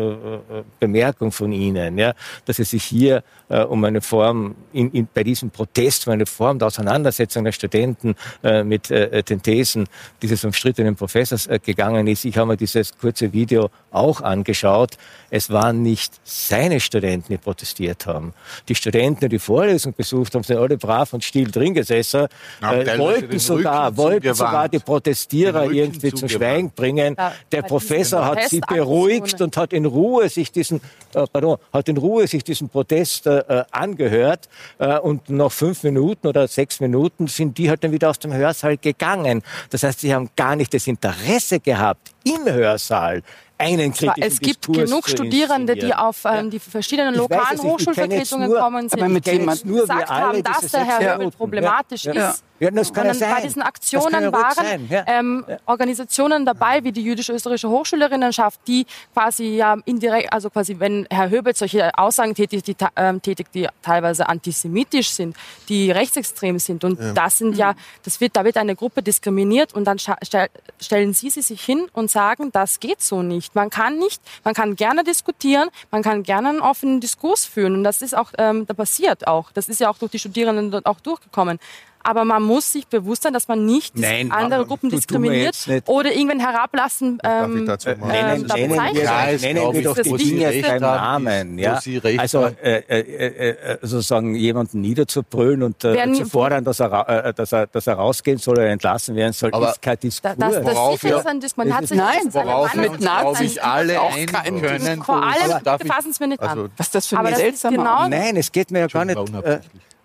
[0.81, 5.23] Bemerkung von Ihnen, ja, dass es sich hier äh, um eine Form in, in, bei
[5.23, 8.15] diesem Protest, um eine Form der Auseinandersetzung der Studenten
[8.45, 9.89] äh, mit äh, den Thesen
[10.21, 12.25] dieses umstrittenen Professors äh, gegangen ist.
[12.27, 14.97] Ich habe mir dieses kurze Video auch angeschaut.
[15.31, 18.33] Es waren nicht seine Studenten, die protestiert haben.
[18.69, 22.29] Die Studenten, die die Vorlesung besucht haben, sind alle brav und still drin gesessen,
[22.63, 27.17] äh, wollten sogar, wollten sogar die Protestierer irgendwie zum Schweigen bringen.
[27.19, 30.81] Ja, der Professor hat sie beruhigt und hat in Ruhe sich diesen,
[31.15, 36.27] äh, pardon, hat in Ruhe sich diesen Protest äh, angehört äh, und nach fünf Minuten
[36.29, 39.43] oder sechs Minuten sind die halt dann wieder aus dem Hörsaal gegangen.
[39.71, 43.23] Das heißt, sie haben gar nicht das Interesse gehabt, im Hörsaal
[43.59, 48.89] einen kritischen Es gibt Diskurs genug Studierende, die auf ähm, die verschiedenen lokalen Hochschulvertretungen kommen
[48.89, 52.31] sind, die gesagt haben, dass der Herr Höbel problematisch ja.
[52.31, 52.45] ist.
[52.59, 55.05] Ja, das kann ja bei diesen Aktionen waren ja.
[55.07, 61.31] Ähm, Organisationen dabei, wie die jüdisch-österreichische Hochschülerinnenschaft, die quasi ja indirekt, also quasi, wenn Herr
[61.31, 65.37] Höbel solche Aussagen tätigt, die, ähm, tätigt, die teilweise antisemitisch sind,
[65.69, 69.85] die rechtsextrem sind, und das sind ja, das wird, da wird eine Gruppe diskriminiert, und
[69.85, 73.55] dann stellen Sie sie sich hin und sagen, das geht so nicht nicht.
[73.55, 77.75] Man kann nicht, man kann gerne diskutieren, man kann gerne einen offenen Diskurs führen.
[77.75, 79.53] Und das ist auch, ähm, da passiert auch.
[79.53, 81.59] Das ist ja auch durch die Studierenden dort auch durchgekommen
[82.07, 86.39] aber man muss sich bewusst sein, dass man nicht Nein, andere Gruppen diskriminiert oder irgendwann
[86.39, 90.17] herablassen ähm, Darf ich dazu mal äh, nennen, nennen, wir, ja, nennen wir doch die
[90.17, 91.59] Dinge beim Namen.
[91.59, 91.81] Ja?
[92.19, 97.35] Also äh, äh, äh, äh, sozusagen jemanden niederzubrüllen und äh, zu fordern, dass er, äh,
[97.35, 100.37] dass, er, dass er rausgehen soll oder entlassen werden soll, aber ist kein Diskurs.
[100.39, 101.67] Das, das, das worauf wir, ist ein Diskurs.
[101.67, 105.03] Man hat sich nein, worauf wir uns, glaube ich, alle einigen können.
[105.03, 106.51] Vor allem, bitte fassen Sie mir nicht an.
[106.51, 109.19] Also, was das für ein seltsamer genau Nein, es geht mir ja gar nicht...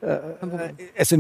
[0.01, 0.17] Äh,
[0.97, 1.17] also,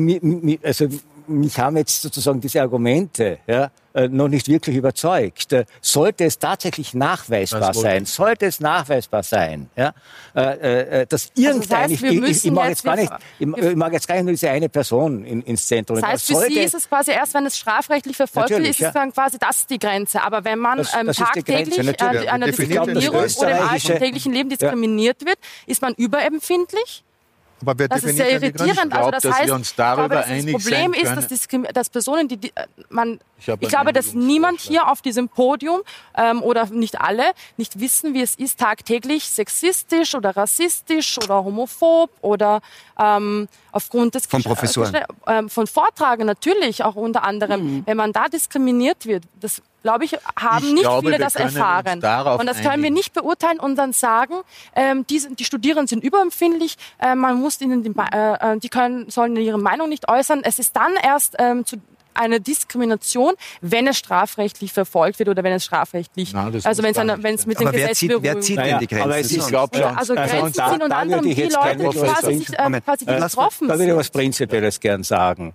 [0.63, 0.87] also
[1.27, 5.53] mich haben jetzt sozusagen diese Argumente ja, äh, noch nicht wirklich überzeugt.
[5.53, 9.93] Äh, sollte es tatsächlich nachweisbar sein, sollte es nachweisbar sein, ja,
[10.33, 13.93] dass irgendein, also das heißt, ich, ich, ich, mag jetzt gar nicht, ich, ich, mag
[13.93, 16.01] jetzt gar nicht nur diese eine Person in, ins Zentrum.
[16.01, 18.93] Das heißt, für Sie ist es quasi erst, wenn es strafrechtlich verfolgt wird, ist es
[18.93, 20.23] dann quasi das die Grenze.
[20.23, 25.23] Aber wenn man das, ähm, das tagtäglich äh, einer Diskriminierung oder im alltäglichen Leben diskriminiert
[25.23, 27.03] wird, ist man überempfindlich?
[27.61, 28.93] Aber wer das ist sehr irritierend.
[28.93, 32.65] Also das heißt, uns darüber glaube, das Problem ist, dass, dass, Personen, die, die äh,
[32.89, 35.81] man, ich, ich glaube, dass niemand hier auf diesem Podium
[36.15, 42.09] ähm, oder nicht alle nicht wissen, wie es ist, tagtäglich sexistisch oder rassistisch oder homophob
[42.21, 42.61] oder
[42.99, 44.95] ähm, aufgrund des von Professoren,
[45.25, 47.83] äh, von Vortragen natürlich auch unter anderem, mhm.
[47.85, 51.95] wenn man da diskriminiert wird, das glaube ich, haben ich nicht glaube, viele das erfahren.
[52.39, 54.35] Und das können wir nicht beurteilen und dann sagen,
[54.75, 59.09] ähm, die, die Studierenden sind überempfindlich, äh, man muss ihnen, die, äh, äh, die können,
[59.09, 60.41] sollen ihre Meinung nicht äußern.
[60.43, 61.77] Es ist dann erst ähm, zu
[62.13, 66.97] eine Diskrimination, wenn es strafrechtlich verfolgt wird oder wenn es strafrechtlich, Nein, also wenn es,
[66.97, 69.03] eine, wenn es mit dem Gesetz wer zieht, wer zieht denn die Grenzen?
[69.03, 69.97] Aber ich glaube schon.
[69.97, 73.67] Also Grenzen also, ziehen und anderem die Leute, die quasi, sich, äh, quasi äh, betroffen
[73.67, 75.53] Da würde ich was Prinzipielles gern sagen.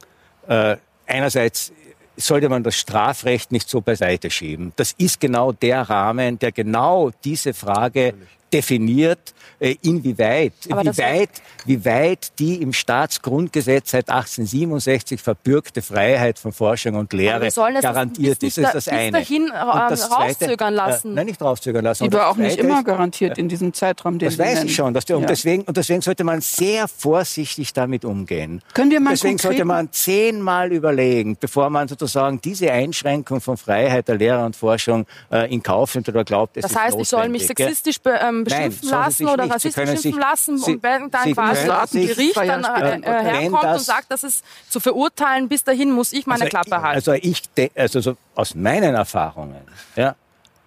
[0.49, 1.73] Äh, einerseits
[2.17, 4.73] sollte man das Strafrecht nicht so beiseite schieben.
[4.77, 8.15] Das ist genau der Rahmen, der genau diese Frage
[8.53, 11.31] definiert, äh, inwieweit, wie weit,
[11.65, 17.49] wie weit die im Staatsgrundgesetz seit 1867 verbürgte Freiheit von Forschung und Lehre
[17.81, 18.59] garantiert ist.
[18.59, 19.13] Das ist das eine.
[19.13, 21.13] Dahin ähm, das rauszögern lassen.
[21.13, 22.05] Äh, nein, nicht rauszögern lassen.
[22.05, 24.95] Die war auch nicht immer garantiert in diesem Zeitraum, den Das weiß ich schon.
[24.95, 28.63] Dass die, und, deswegen, und deswegen sollte man sehr vorsichtig damit umgehen.
[28.75, 34.09] Können wir mal Deswegen sollte man zehnmal überlegen, bevor man sozusagen diese Einschränkung von Freiheit
[34.09, 37.29] der Lehre und Forschung äh, in Kauf nimmt oder glaubt, es Das heißt, ich soll
[37.29, 41.33] mich sexistisch be, ähm, beschimpfen Nein, lassen oder rassistisch beschimpfen lassen Sie, und wenn dann
[41.33, 45.65] quasi ein Gericht dann äh, äh, herkommt das, und sagt, das ist zu verurteilen, bis
[45.65, 46.97] dahin muss ich meine also, Klappe halten.
[46.97, 47.43] Also ich,
[47.75, 49.63] also so aus meinen Erfahrungen,
[49.95, 50.15] ja,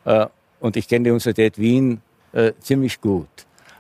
[0.06, 0.28] äh,
[0.60, 2.02] und ich kenne die Universität Wien
[2.34, 3.28] äh, ziemlich gut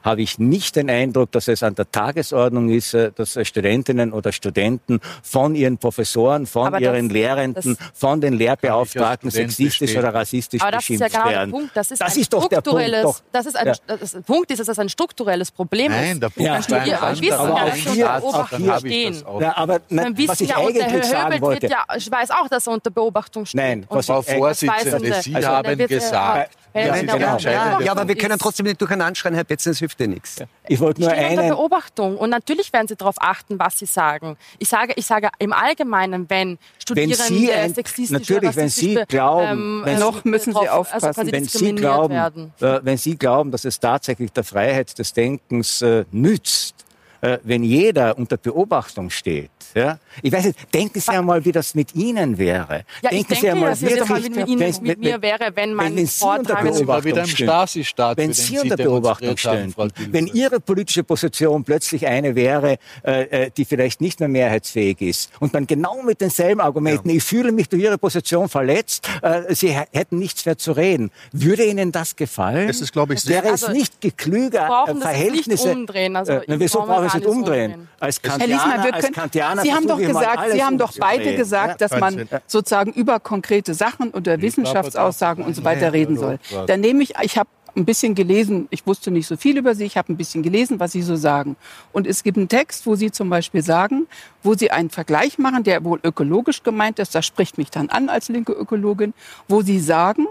[0.03, 4.31] habe ich nicht den Eindruck, dass es an der Tagesordnung ist, äh, dass Studentinnen oder
[4.31, 10.13] Studenten von ihren Professoren, von Aber ihren das, Lehrenden, das von den Lehrbeauftragten sexistisch oder
[10.13, 11.71] rassistisch Aber das ist ja genau der Punkt.
[11.75, 12.93] Das ist, das ist doch der Punkt.
[13.03, 13.21] Doch.
[13.31, 13.73] Das ist ein, ja.
[13.85, 16.21] das Punkt ist, dass das ein strukturelles Problem Nein, ist.
[16.23, 16.57] Der Punkt ja.
[16.57, 19.23] ist ein wir wissen aber ja, dass wir unter Beobachtung stehen.
[19.39, 21.67] Ja, aber nein, was ich ja, eigentlich sagen wollte.
[21.67, 23.59] Ja, ich weiß auch, dass er unter Beobachtung steht.
[23.59, 27.37] Nein, Frau Vorsitzende, Sie haben gesagt, ja, genau.
[27.37, 30.37] ja, aber wir können trotzdem nicht durcheinander schreien, Herr Betzen, das hilft dir nichts.
[30.67, 34.37] Ich wollte nur eine Beobachtung und natürlich werden Sie darauf achten, was Sie sagen.
[34.59, 37.73] Ich sage, ich sage im Allgemeinen, wenn Studierende wenn Sie ein,
[38.09, 42.79] natürlich, wenn Sie glauben, ähm, wenn noch müssen Sie aufpassen, also wenn Sie glauben, äh,
[42.83, 46.78] wenn Sie glauben, dass es tatsächlich der Freiheit des Denkens äh, nützt,
[47.21, 49.99] äh, wenn jeder unter Beobachtung steht, ja?
[50.21, 52.85] Ich weiß nicht, denken Sie einmal, wie das mit Ihnen wäre.
[53.01, 55.73] Ja, denken ich denke, Sie einmal, dass es mit, Ihnen, mit, mit mir wäre, wenn
[55.73, 59.73] mein wenn Sie Vortrag unter Beobachtung stehen, wenn Sie unter Beobachtung stehen,
[60.11, 65.31] wenn Ihre politische Position plötzlich eine wäre, äh, äh, die vielleicht nicht mehr mehrheitsfähig ist
[65.39, 67.15] und man genau mit denselben Argumenten, ja.
[67.15, 71.65] ich fühle mich durch Ihre Position verletzt, äh, Sie hätten nichts mehr zu reden, würde
[71.65, 72.69] Ihnen das gefallen?
[72.69, 75.69] Es ist, glaube ich, sehr wäre es also, nicht geklüger, Verhältnisse...
[75.69, 76.15] Nicht umdrehen.
[76.15, 77.87] Also, äh, wieso brauchen wir es umdrehen?
[77.99, 82.27] Als Kantianer, als Kantianer Sie haben doch gesagt, Sie haben doch beide gesagt, dass man
[82.47, 86.39] sozusagen über konkrete Sachen oder Wissenschaftsaussagen und so weiter reden soll.
[86.67, 89.85] Dann nehme ich, ich habe ein bisschen gelesen, ich wusste nicht so viel über Sie,
[89.85, 91.55] ich habe ein bisschen gelesen, was Sie so sagen.
[91.91, 94.07] Und es gibt einen Text, wo Sie zum Beispiel sagen,
[94.43, 98.09] wo Sie einen Vergleich machen, der wohl ökologisch gemeint ist, das spricht mich dann an
[98.09, 99.13] als linke Ökologin,
[99.47, 100.27] wo Sie sagen,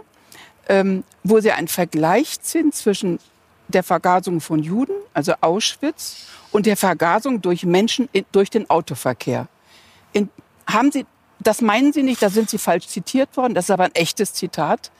[0.68, 3.18] ähm, wo Sie einen Vergleich ziehen zwischen
[3.68, 9.48] der Vergasung von Juden, also Auschwitz, und der Vergasung durch Menschen in, durch den Autoverkehr.
[10.12, 10.28] In,
[10.66, 11.06] haben Sie,
[11.40, 14.32] das meinen Sie nicht, da sind Sie falsch zitiert worden, das ist aber ein echtes
[14.32, 14.90] Zitat.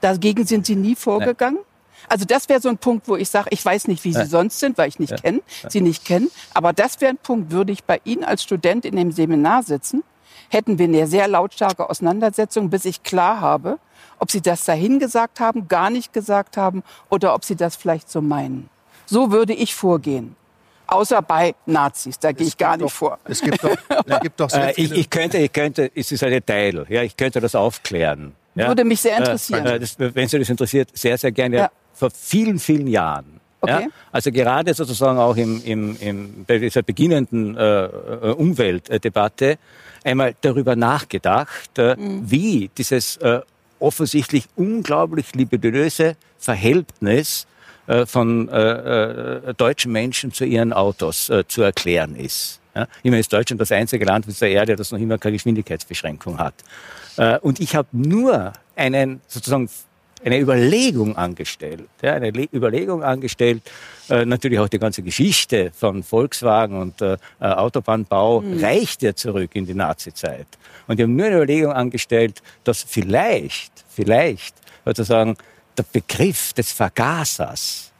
[0.00, 1.56] Dagegen sind Sie nie vorgegangen?
[1.56, 1.66] Nein.
[2.08, 4.28] Also das wäre so ein Punkt, wo ich sage, ich weiß nicht, wie Sie Nein.
[4.28, 5.16] sonst sind, weil ich nicht ja.
[5.18, 6.30] kenne, Sie nicht kennen.
[6.54, 10.02] Aber das wäre ein Punkt, würde ich bei Ihnen als Student in dem Seminar sitzen,
[10.48, 13.78] hätten wir eine sehr lautstarke Auseinandersetzung, bis ich klar habe,
[14.18, 18.10] ob Sie das dahin gesagt haben, gar nicht gesagt haben oder ob Sie das vielleicht
[18.10, 18.70] so meinen.
[19.06, 20.36] So würde ich vorgehen
[20.90, 22.18] außer bei Nazis.
[22.18, 23.18] Da gehe ich gar nicht doch, vor.
[23.24, 23.76] Es gibt doch,
[24.06, 24.94] es gibt doch sehr viele.
[24.94, 28.34] ich, ich, könnte, ich könnte, es ist ein Detail, ja, ich könnte das aufklären.
[28.54, 28.68] Ja.
[28.68, 29.64] Würde mich sehr interessieren.
[29.64, 31.56] Äh, das, wenn Sie das interessiert, sehr, sehr gerne.
[31.56, 31.70] Ja.
[31.94, 33.40] Vor vielen, vielen Jahren.
[33.60, 33.82] Okay.
[33.82, 39.58] Ja, also gerade sozusagen auch im, im, im, bei dieser beginnenden äh, äh Umweltdebatte
[40.02, 42.30] einmal darüber nachgedacht, äh, mhm.
[42.30, 43.40] wie dieses äh,
[43.78, 47.46] offensichtlich unglaublich libidinöse Verhältnis
[47.90, 52.60] äh, von äh, äh, deutschen Menschen zu ihren Autos zu erklären ist.
[52.72, 52.86] Ja?
[53.02, 56.54] Immer ist Deutschland das einzige Land auf der Erde, das noch immer keine Geschwindigkeitsbeschränkung hat.
[57.42, 59.68] Und ich habe nur einen sozusagen
[60.24, 63.62] eine Überlegung angestellt, ja, eine Le Überlegung angestellt,
[64.08, 68.62] äh, natürlich auch die ganze Geschichte von Volkswagen und äh, Autobahnbau mhm.
[68.62, 70.46] reicht ja zurück in die Nazizeit.
[70.86, 75.36] Und ich habe nur eine Überlegung angestellt, dass vielleicht, vielleicht sozusagen
[75.76, 77.90] der Begriff des Vergasers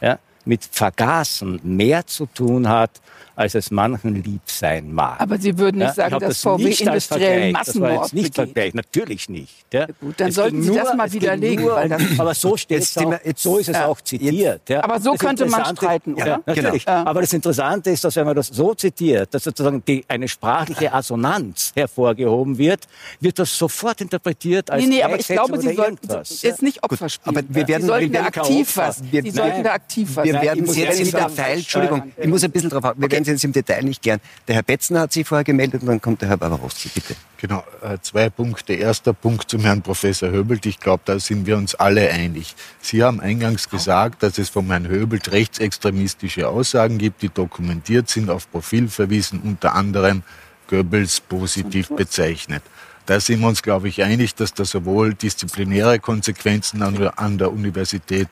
[0.00, 3.00] ja, mit Vergasen mehr zu tun hat
[3.40, 5.18] als es manchen lieb sein mag.
[5.18, 8.74] Aber Sie würden nicht ja, sagen, dass das VW industriellen Massenmord das nicht Vergleich.
[8.74, 9.64] Natürlich nicht.
[9.72, 9.86] Ja.
[9.98, 11.64] Gut, dann es sollten Sie nur, das mal widerlegen.
[11.64, 11.78] Nur,
[12.18, 13.86] aber so, steht es auch, so ist es ja.
[13.86, 14.68] auch zitiert.
[14.68, 14.84] Ja.
[14.84, 16.26] Aber so das könnte man streiten, oder?
[16.26, 16.84] Ja, natürlich.
[16.84, 16.98] Genau.
[16.98, 20.92] Aber das Interessante ist, dass wenn man das so zitiert, dass sozusagen die, eine sprachliche
[20.92, 22.80] Assonanz hervorgehoben wird,
[23.20, 26.08] wird das sofort interpretiert als Nee, nee, aber ich glaube, Sie sollten
[26.42, 27.38] jetzt nicht Opfer spielen.
[27.38, 28.98] Aber wir werden, Sie sollten da aktiv was.
[28.98, 30.24] Sie sollten da aktiv was.
[30.26, 33.52] Wir werden jetzt im Detail, Entschuldigung, ich muss ein bisschen drauf wir werden jetzt im
[33.52, 34.20] Detail nicht gern.
[34.48, 37.16] Der Herr Betzner hat sich vorher gemeldet und dann kommt der Herr Barbarowski, bitte.
[37.38, 38.74] Genau, äh, zwei Punkte.
[38.74, 40.66] Erster Punkt zum Herrn Professor Höbelt.
[40.66, 42.54] Ich glaube, da sind wir uns alle einig.
[42.82, 48.28] Sie haben eingangs gesagt, dass es von Herrn Höbelt rechtsextremistische Aussagen gibt, die dokumentiert sind,
[48.28, 50.22] auf Profil verwiesen, unter anderem
[50.68, 52.62] Goebbels positiv bezeichnet.
[53.06, 58.28] Da sind wir uns, glaube ich, einig, dass da sowohl disziplinäre Konsequenzen an der Universität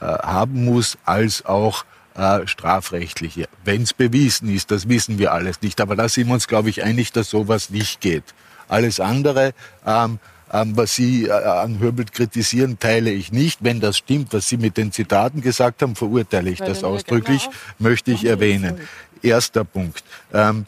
[0.00, 1.84] äh, haben muss, als auch
[2.14, 3.48] äh, strafrechtliche.
[3.64, 5.80] Wenn es bewiesen ist, das wissen wir alles nicht.
[5.80, 8.24] Aber da sind wir uns, glaube ich, einig, dass sowas nicht geht.
[8.68, 9.54] Alles andere,
[9.86, 10.18] ähm,
[10.52, 13.64] ähm, was Sie äh, an Höbelt kritisieren, teile ich nicht.
[13.64, 17.56] Wenn das stimmt, was Sie mit den Zitaten gesagt haben, verurteile ich das ausdrücklich, genau.
[17.78, 18.80] möchte ich erwähnen.
[19.22, 20.04] Erster Punkt.
[20.32, 20.66] Ähm,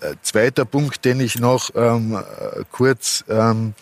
[0.00, 3.74] äh, zweiter Punkt, den ich noch ähm, äh, kurz ähm,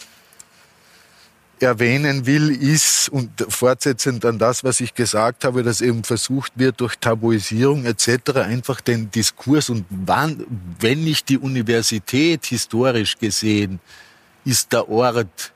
[1.63, 6.81] erwähnen will, ist, und fortsetzend an das, was ich gesagt habe, dass eben versucht wird,
[6.81, 8.37] durch Tabuisierung etc.
[8.37, 10.45] einfach den Diskurs und wann,
[10.81, 13.81] wenn nicht die Universität historisch gesehen,
[14.45, 15.53] ist der Ort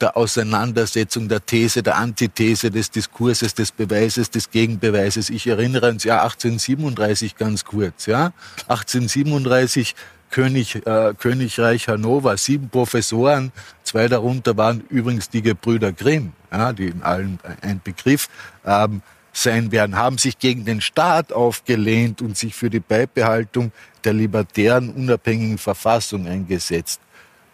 [0.00, 5.30] der Auseinandersetzung, der These, der Antithese, des Diskurses, des Beweises, des Gegenbeweises.
[5.30, 8.06] Ich erinnere ans Jahr 1837 ganz kurz.
[8.06, 8.32] Ja?
[8.68, 9.94] 1837
[10.30, 13.52] König, äh, Königreich Hannover, sieben Professoren,
[13.90, 18.28] zwei darunter waren übrigens die Gebrüder Grimm, ja, die in allen ein Begriff
[18.64, 23.72] ähm, sein werden, haben sich gegen den Staat aufgelehnt und sich für die Beibehaltung
[24.04, 27.00] der libertären, unabhängigen Verfassung eingesetzt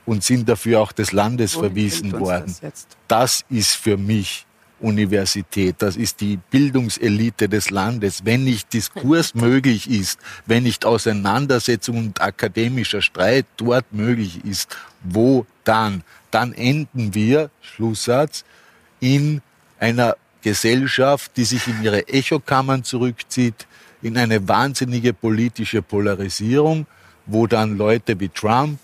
[0.05, 2.55] und sind dafür auch des Landes Wohin verwiesen worden.
[2.61, 4.47] Das, das ist für mich
[4.78, 8.26] Universität, das ist die Bildungselite des Landes.
[8.26, 15.47] Wenn nicht Diskurs möglich ist, wenn nicht Auseinandersetzung und akademischer Streit dort möglich ist, wo
[15.64, 16.03] dann?
[16.37, 18.45] Dann enden wir, Schlusssatz,
[19.01, 19.41] in
[19.80, 23.66] einer Gesellschaft, die sich in ihre Echokammern zurückzieht,
[24.03, 26.87] in eine wahnsinnige politische Polarisierung,
[27.24, 28.78] wo dann Leute wie Trump,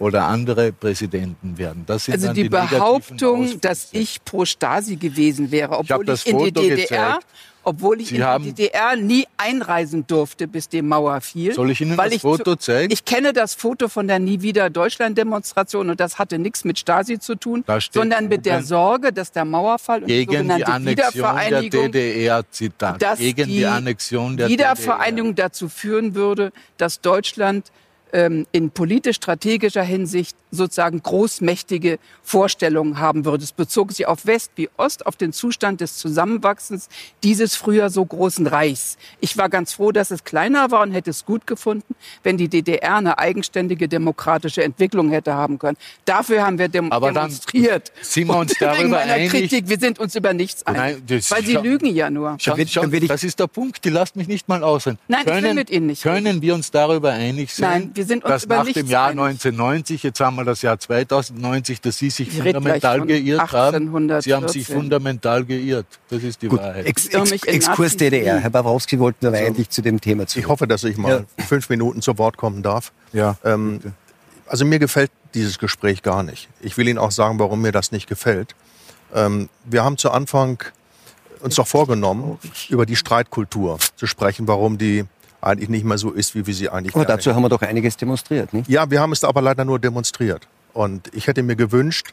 [0.00, 1.84] oder andere Präsidenten werden.
[1.86, 6.52] also die, die Behauptung, dass ich pro Stasi gewesen wäre, obwohl ich, ich in die
[6.52, 7.26] DDR, gezeigt.
[7.64, 11.54] Obwohl ich Sie in die DDR nie einreisen durfte, bis die Mauer fiel.
[11.54, 12.92] Soll ich Ihnen das Foto zeigen?
[12.92, 16.78] Ich kenne das Foto von der Nie wieder Deutschland Demonstration und das hatte nichts mit
[16.78, 20.70] Stasi zu tun, sondern mit der Sorge, dass der Mauerfall und gegen die sogenannte die
[20.70, 25.48] Annexion Wiedervereinigung, der DDR, Zitat, gegen die, die Annexion der Wiedervereinigung DDR.
[25.48, 27.70] dazu führen würde, dass Deutschland
[28.12, 33.44] ähm, in politisch-strategischer Hinsicht sozusagen großmächtige Vorstellungen haben würde.
[33.44, 36.88] Es bezog sich auf West wie Ost, auf den Zustand des Zusammenwachsens
[37.22, 38.96] dieses früher so großen Reichs.
[39.20, 42.48] Ich war ganz froh, dass es kleiner war und hätte es gut gefunden, wenn die
[42.48, 45.76] DDR eine eigenständige demokratische Entwicklung hätte haben können.
[46.04, 47.92] Dafür haben wir dem Aber demonstriert.
[48.00, 49.30] sind wir uns darüber einig?
[49.30, 51.02] Kritik, wir sind uns über nichts einig.
[51.08, 52.36] Nein, weil Sie lügen ja nur.
[52.38, 54.98] Schau, schau, das ist der Punkt, die lasst mich nicht mal ausreden.
[55.08, 56.02] Nein, können, ich will mit Ihnen nicht.
[56.02, 57.70] Können wir uns darüber einig sein?
[57.70, 59.20] Nein, wir sind uns dass über nach dem Jahr einig.
[59.20, 64.22] 1990, jetzt haben wir das Jahr 2090, dass Sie sich ich fundamental geirrt haben.
[64.22, 65.86] Sie haben sich fundamental geirrt.
[66.08, 66.86] Das ist die Gut, Wahrheit.
[66.86, 68.38] Ex Ex Exkurs DDR.
[68.38, 69.44] Herr Babrowski wollten wir so.
[69.44, 70.44] eigentlich zu dem Thema zurück.
[70.44, 71.44] Ich hoffe, dass ich mal ja.
[71.44, 72.92] fünf Minuten zu Wort kommen darf.
[73.12, 73.36] Ja.
[73.44, 73.80] Ähm,
[74.46, 76.48] also mir gefällt dieses Gespräch gar nicht.
[76.62, 78.54] Ich will Ihnen auch sagen, warum mir das nicht gefällt.
[79.14, 80.62] Ähm, wir haben zu Anfang
[81.40, 82.38] uns doch vorgenommen,
[82.70, 85.04] über die Streitkultur zu sprechen, warum die
[85.40, 87.96] eigentlich nicht mehr so ist, wie wir sie eigentlich Aber dazu haben wir doch einiges
[87.96, 88.68] demonstriert, nicht?
[88.68, 90.46] Ja, wir haben es aber leider nur demonstriert.
[90.72, 92.12] Und ich hätte mir gewünscht,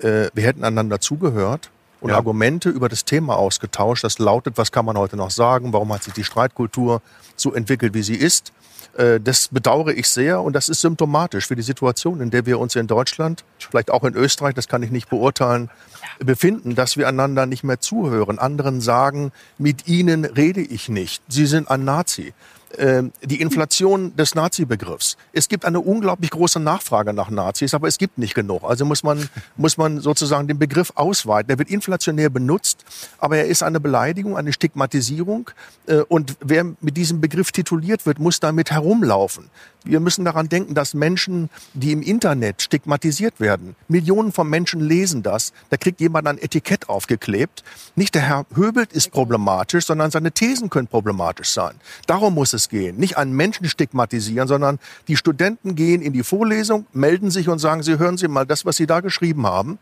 [0.00, 2.16] äh, wir hätten einander zugehört und ja.
[2.16, 4.04] Argumente über das Thema ausgetauscht.
[4.04, 5.72] Das lautet, was kann man heute noch sagen?
[5.72, 7.02] Warum hat sich die Streitkultur
[7.36, 8.52] so entwickelt, wie sie ist?
[8.96, 12.58] Äh, das bedauere ich sehr und das ist symptomatisch für die Situation, in der wir
[12.58, 15.70] uns in Deutschland, vielleicht auch in Österreich, das kann ich nicht beurteilen,
[16.18, 18.38] befinden, dass wir einander nicht mehr zuhören.
[18.38, 21.22] Anderen sagen, mit ihnen rede ich nicht.
[21.28, 22.34] Sie sind ein Nazi.
[22.78, 25.16] Ähm, die Inflation des Nazi-Begriffs.
[25.32, 28.64] Es gibt eine unglaublich große Nachfrage nach Nazis, aber es gibt nicht genug.
[28.64, 31.50] Also muss man, muss man sozusagen den Begriff ausweiten.
[31.50, 32.84] Er wird inflationär benutzt,
[33.18, 35.50] aber er ist eine Beleidigung, eine Stigmatisierung.
[35.86, 39.50] Äh, und wer mit diesem Begriff tituliert wird, muss damit herumlaufen.
[39.84, 45.22] Wir müssen daran denken, dass Menschen, die im Internet stigmatisiert werden, Millionen von Menschen lesen
[45.22, 47.62] das, da kriegt jemand ein Etikett aufgeklebt.
[47.94, 51.74] Nicht der Herr Höbelt ist problematisch, sondern seine Thesen können problematisch sein.
[52.06, 52.96] Darum muss es gehen.
[52.96, 57.82] Nicht einen Menschen stigmatisieren, sondern die Studenten gehen in die Vorlesung, melden sich und sagen,
[57.82, 59.78] Sie hören Sie mal das, was Sie da geschrieben haben.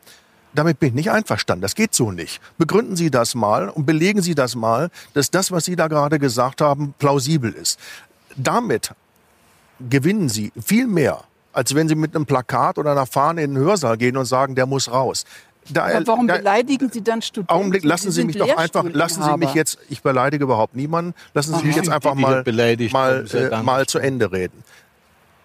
[0.55, 1.63] Damit bin ich nicht einverstanden.
[1.63, 2.41] Das geht so nicht.
[2.59, 6.19] Begründen Sie das mal und belegen Sie das mal, dass das, was Sie da gerade
[6.19, 7.79] gesagt haben, plausibel ist.
[8.37, 8.93] Damit
[9.89, 13.63] gewinnen sie viel mehr, als wenn sie mit einem Plakat oder einer Fahne in den
[13.63, 15.25] Hörsaal gehen und sagen, der muss raus.
[15.71, 17.53] Da, Aber warum da, beleidigen Sie dann Studenten?
[17.53, 21.55] Augenblick, lassen Sie, mich doch einfach, lassen Sie mich jetzt, ich beleidige überhaupt niemanden, lassen
[21.55, 22.45] Sie mich jetzt einfach mal,
[22.93, 24.65] mal, äh, mal zu Ende reden.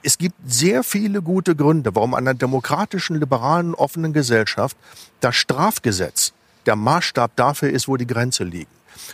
[0.01, 4.78] Es gibt sehr viele gute Gründe, warum an einer demokratischen, liberalen, offenen Gesellschaft
[5.20, 6.34] das Strafgesetz
[6.65, 8.72] der Maßstab dafür ist, wo die Grenze liegt.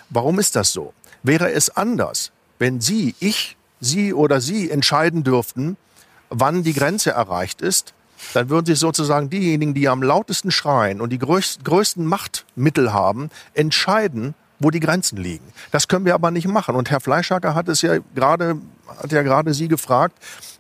[0.10, 0.94] Warum ist das so?
[1.22, 5.78] Wäre es anders, wenn Sie, ich, Sie oder Sie entscheiden dürften,
[6.30, 7.94] wann die Grenze erreicht ist,
[8.34, 14.36] dann würden sich sozusagen diejenigen, die am lautesten schreien und die größten Machtmittel haben, entscheiden,
[14.60, 15.46] wo die Grenzen liegen.
[15.72, 16.76] Das können wir aber nicht machen.
[16.76, 18.58] Und Herr Fleischhacker hat es ja gerade,
[19.02, 20.18] hat ja gerade Sie gefragt,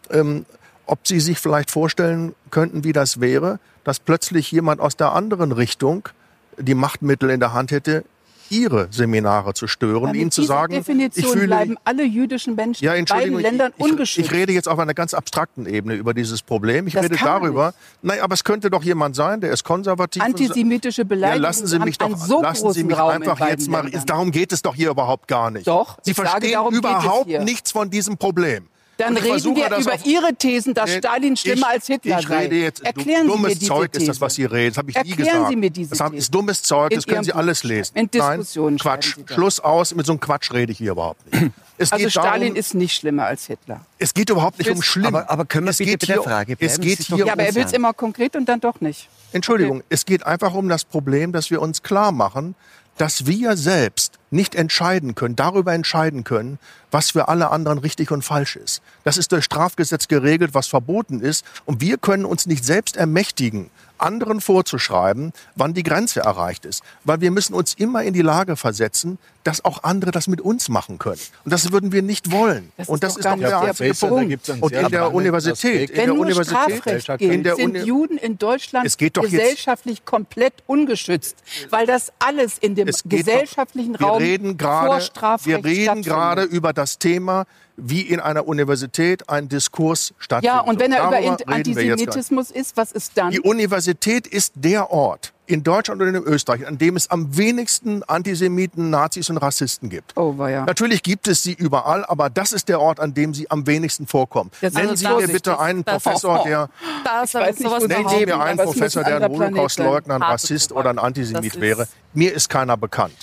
[0.09, 0.45] ähm,
[0.85, 5.51] ob Sie sich vielleicht vorstellen könnten, wie das wäre, dass plötzlich jemand aus der anderen
[5.51, 6.09] Richtung
[6.57, 8.03] die Machtmittel in der Hand hätte,
[8.49, 12.93] ihre Seminare zu stören, ihnen zu sagen, Definition ich fühle, bleiben alle jüdischen Menschen ja,
[12.93, 14.27] in beiden Ländern ich, ungeschützt.
[14.27, 16.87] Ich, rede jetzt auf einer ganz abstrakten Ebene über dieses Problem.
[16.87, 20.23] Ich Das rede darüber, nein, aber es könnte doch jemand sein, der ist konservativ.
[20.23, 23.83] Antisemitische ja, Beleidigungen lassen Sie mich doch, so lassen Sie mich Raum einfach jetzt mal.
[23.83, 24.05] Ländern.
[24.05, 25.67] Darum geht es doch hier überhaupt gar nicht.
[25.67, 28.67] Doch, Sie sage, verstehen es überhaupt nichts von diesem Problem.
[28.97, 32.27] Dann reden versuche wir über Ihre Thesen, dass Nee, Stalin schlimmer ich, als Hitler ich
[32.27, 32.37] sei.
[32.43, 34.03] rede jetzt, Erklären dummes Sie mir diese Zeug These.
[34.03, 34.69] ist das, was Sie reden.
[34.69, 35.49] Das habe ich nie Erklären gesagt.
[35.49, 36.19] Sie mir diese das hab- These.
[36.19, 37.95] ist dummes Zeug, In das können Sie alles lesen.
[37.97, 39.15] In Diskussionen Nein, Quatsch.
[39.33, 39.95] Schluss aus.
[39.95, 41.51] Mit so einem Quatsch rede ich hier überhaupt nicht.
[41.79, 43.81] Es Also geht Stalin darum, ist nicht schlimmer als Hitler.
[43.97, 45.07] es geht überhaupt nicht um schlimm.
[45.07, 46.81] Aber- aber können wir es bitte geht bei der hier, Frage Es bleiben?
[46.83, 49.09] geht Es doch- hier Ja, aber er will es immer konkret und dann doch nicht.
[49.31, 52.53] Entschuldigung, es geht einfach um das Problem, dass wir uns klar machen,
[52.97, 56.59] dass wir selbst nicht entscheiden können, darüber entscheiden können,
[56.91, 58.81] was für alle anderen richtig und falsch ist.
[59.03, 61.45] Das ist durch Strafgesetz geregelt, was verboten ist.
[61.65, 63.69] Und wir können uns nicht selbst ermächtigen,
[64.03, 66.83] anderen vorzuschreiben, wann die Grenze erreicht ist.
[67.03, 70.69] Weil wir müssen uns immer in die Lage versetzen, dass auch andere das mit uns
[70.69, 71.19] machen können.
[71.43, 72.71] Und das würden wir nicht wollen.
[72.77, 74.49] Das und das ist doch der einzige Punkt.
[74.61, 78.97] Und in der Universität, in der Universität, Strafrecht in der sind Juden in Deutschland Es
[78.97, 81.35] geht doch jetzt- gesellschaftlich komplett ungeschützt,
[81.69, 86.71] weil das alles in dem gesellschaftlichen doch, wir Raum vor Strafrecht wir reden gerade über
[86.73, 87.45] das Thema,
[87.75, 90.55] wie in einer Universität ein Diskurs stattfindet.
[90.55, 93.31] Ja, und wenn er über Darüber Antisemitismus ist, was ist dann?
[93.31, 98.01] Die Universität ist der Ort in Deutschland und in Österreich, an dem es am wenigsten
[98.03, 100.15] Antisemiten, Nazis und Rassisten gibt.
[100.15, 100.65] Oh, war ja.
[100.65, 104.07] Natürlich gibt es sie überall, aber das ist der Ort, an dem sie am wenigsten
[104.07, 104.51] vorkommen.
[104.61, 106.69] Jetzt Nennen Sie mir bitte einen Das- Professor, der
[107.03, 111.55] Das, nicht, Nennen Sie mir einen Professor, der ein Holocaust-Leugner, ein Rassist oder ein Antisemit
[111.55, 111.87] Das wäre.
[112.13, 113.13] Mir ist keiner bekannt.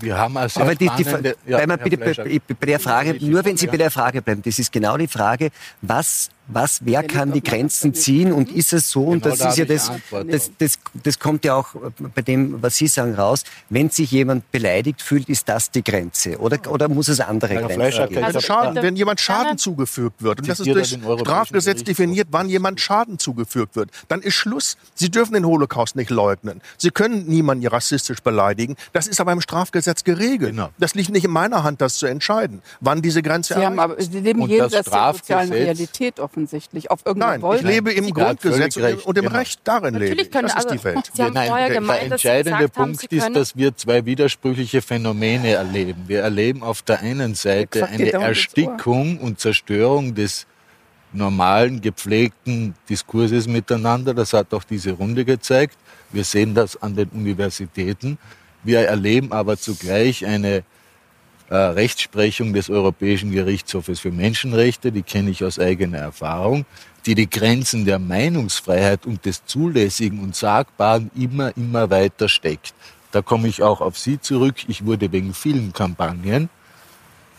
[0.00, 1.36] Wir haben eine sehr Aber die, die, spannende...
[1.44, 3.72] wir Herr bitte bei, bei der Frage, nur wenn Sie Ja.
[3.72, 5.50] bei der Frage bleiben, das ist genau die Frage,
[5.82, 9.48] was, was, wer kann die Grenzen ziehen und ist es so, und Genau das da
[9.50, 9.92] ist ja das,
[10.26, 11.74] das, das, das kommt ja auch
[12.14, 16.38] bei dem, was Sie sagen, raus, wenn sich jemand beleidigt fühlt, ist das die Grenze
[16.38, 18.16] oder, oder muss es andere Grenzen geben?
[18.16, 22.48] Wenn, Also, Schaden, wenn jemand Schaden zugefügt wird, und das ist durch Strafgesetz definiert, wann
[22.48, 24.76] jemand Schaden zugefügt wird, dann ist Schluss.
[24.94, 26.60] Sie dürfen den Holocaust nicht leugnen.
[26.76, 28.76] Sie können niemanden rassistisch beleidigen.
[28.92, 30.52] Das ist aber im Strafgesetz geregelt.
[30.52, 30.70] Genau.
[30.78, 34.00] Das liegt nicht in meiner Hand, das zu entscheiden, wann diese Grenze Sie, haben aber,
[34.00, 36.90] Sie leben jenseits der sozialen Realität offensichtlich.
[36.90, 37.66] Auf irgendeiner Nein, ich Wolke.
[37.66, 39.38] lebe im Sie Grundgesetz völlig und im, recht, und im genau.
[39.38, 39.60] Recht.
[39.64, 40.30] Darin lebe Natürlich ich.
[40.30, 41.10] können Das ist also, die Welt.
[41.12, 43.36] Sie haben Nein, vorher der, gemeint, der dass Sie entscheidende gesagt haben, Punkt Sie ist,
[43.36, 46.04] dass wir zwei widersprüchliche Phänomene erleben.
[46.06, 48.12] Wir erleben auf der einen Seite Exakt, eine.
[48.12, 50.46] Erstickung und Zerstörung des
[51.12, 54.14] normalen, gepflegten Diskurses miteinander.
[54.14, 55.76] Das hat auch diese Runde gezeigt.
[56.12, 58.18] Wir sehen das an den Universitäten.
[58.62, 60.62] Wir erleben aber zugleich eine
[61.50, 66.64] äh, Rechtsprechung des Europäischen Gerichtshofes für Menschenrechte, die kenne ich aus eigener Erfahrung,
[67.06, 72.72] die die Grenzen der Meinungsfreiheit und des Zulässigen und Sagbaren immer, immer weiter steckt.
[73.12, 74.56] Da komme ich auch auf Sie zurück.
[74.68, 76.48] Ich wurde wegen vielen Kampagnen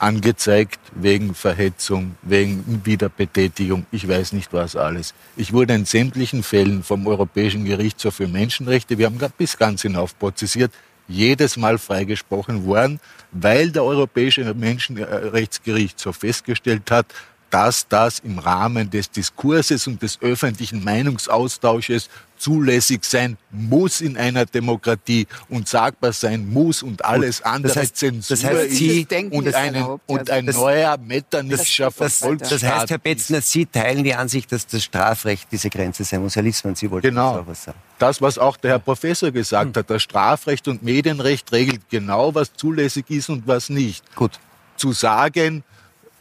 [0.02, 5.14] angezeigt, wegen Verhetzung, wegen Wiederbetätigung, ich weiß nicht was alles.
[5.38, 10.18] Ich wurde in sämtlichen Fällen vom Europäischen Gerichtshof für Menschenrechte, wir haben bis ganz hinauf
[10.18, 10.72] prozessiert,
[11.08, 13.00] jedes Mal freigesprochen worden,
[13.32, 17.08] weil der Europäische Menschenrechtsgerichtshof festgestellt hat,
[17.52, 24.46] dass das im Rahmen des Diskurses und des öffentlichen Meinungsaustausches zulässig sein muss in einer
[24.48, 29.36] Demokratie und sagbar sein muss und alles andere heißt- Zensur das heißt, ist Sie- Denken
[29.38, 30.36] und, ist einen, und ja.
[30.36, 34.66] ein Das- neuer metternichischer Das, das Verfolgungsstaat heißt, Herr Betzner, Sie teilen die Ansicht, dass
[34.66, 36.36] das Strafrecht diese Grenze sein muss.
[36.36, 37.44] Herr Liesmann, Sie wollten Genau.
[37.46, 37.78] was sagen.
[38.00, 42.52] Das, was auch der Herr Professor gesagt hat, das Strafrecht und Medienrecht regelt genau, was
[42.54, 44.04] zulässig ist und was nicht.
[44.16, 44.40] Gut.
[44.78, 45.64] Zu sagen,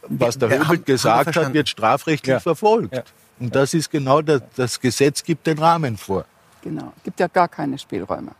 [0.07, 2.39] was der wir gesagt hat, wird strafrechtlich Ja.
[2.39, 2.95] verfolgt.
[2.95, 3.03] Ja.
[3.39, 6.25] Und das ist genau das, das Gesetz gibt den Rahmen vor.
[6.61, 6.93] Genau.
[7.03, 8.31] Gibt ja gar keine Spielräume.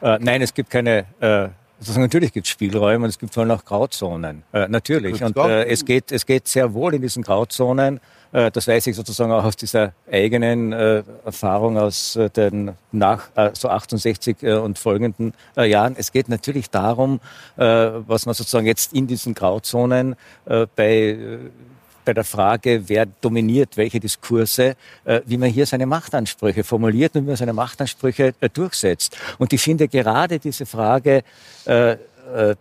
[0.00, 1.06] Äh, nein, es gibt keine.
[1.20, 1.48] Äh,
[1.78, 4.42] also natürlich gibt es Spielräume und es gibt vor allem auch Grauzonen.
[4.52, 5.22] Äh, natürlich.
[5.22, 8.00] Und äh, es, geht, es geht sehr wohl in diesen Grauzonen.
[8.32, 13.28] Äh, das weiß ich sozusagen auch aus dieser eigenen äh, Erfahrung aus äh, den nach
[13.34, 15.96] äh, so 68 äh, und folgenden Jahren.
[15.98, 17.20] Es geht natürlich darum,
[17.56, 21.38] was man sozusagen jetzt in diesen Grauzonen bei
[22.06, 27.24] bei der Frage, wer dominiert welche Diskurse, äh, wie man hier seine Machtansprüche formuliert und
[27.24, 29.18] wie man seine Machtansprüche äh, durchsetzt.
[29.38, 31.22] Und ich finde gerade diese Frage
[31.66, 31.96] äh,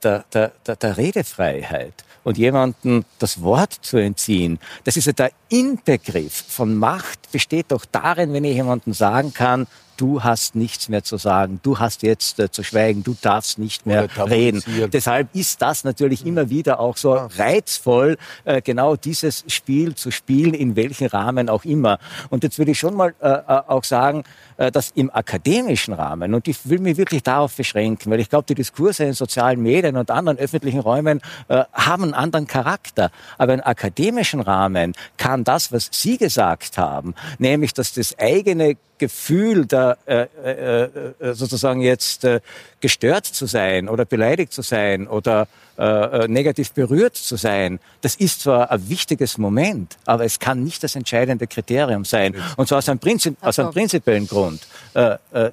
[0.04, 5.32] der, der, der, der Redefreiheit und jemandem das Wort zu entziehen, das ist ja der
[5.50, 9.66] Inbegriff von Macht, besteht doch darin, wenn ich jemandem sagen kann,
[9.98, 13.86] du hast nichts mehr zu sagen, du hast jetzt äh, zu schweigen, du darfst nicht
[13.86, 14.64] mehr reden.
[14.92, 20.54] Deshalb ist das natürlich immer wieder auch so reizvoll, äh, genau dieses Spiel zu spielen,
[20.54, 22.00] in welchem Rahmen auch immer.
[22.30, 24.24] Und jetzt würde ich schon mal äh, äh auch sagen,
[24.58, 28.46] äh, dass im akademischen Rahmen, und ich will mich wirklich darauf beschränken, weil ich glaube,
[28.48, 33.12] die Diskurse in sozialen Medien und anderen öffentlichen Räumen äh, haben einen anderen Charakter.
[33.38, 39.66] Aber im akademischen Rahmen kann das, was Sie gesagt haben, nämlich, dass das eigene Gefühl,
[39.66, 40.84] da äh, äh,
[41.20, 42.40] äh, sozusagen jetzt äh,
[42.80, 48.16] gestört zu sein oder beleidigt zu sein oder äh, äh, negativ berührt zu sein, das
[48.16, 52.36] ist zwar ein wichtiges Moment, aber es kann nicht das entscheidende Kriterium sein.
[52.56, 54.62] Und zwar aus einem, Prinzip, aus einem prinzipiellen Grund,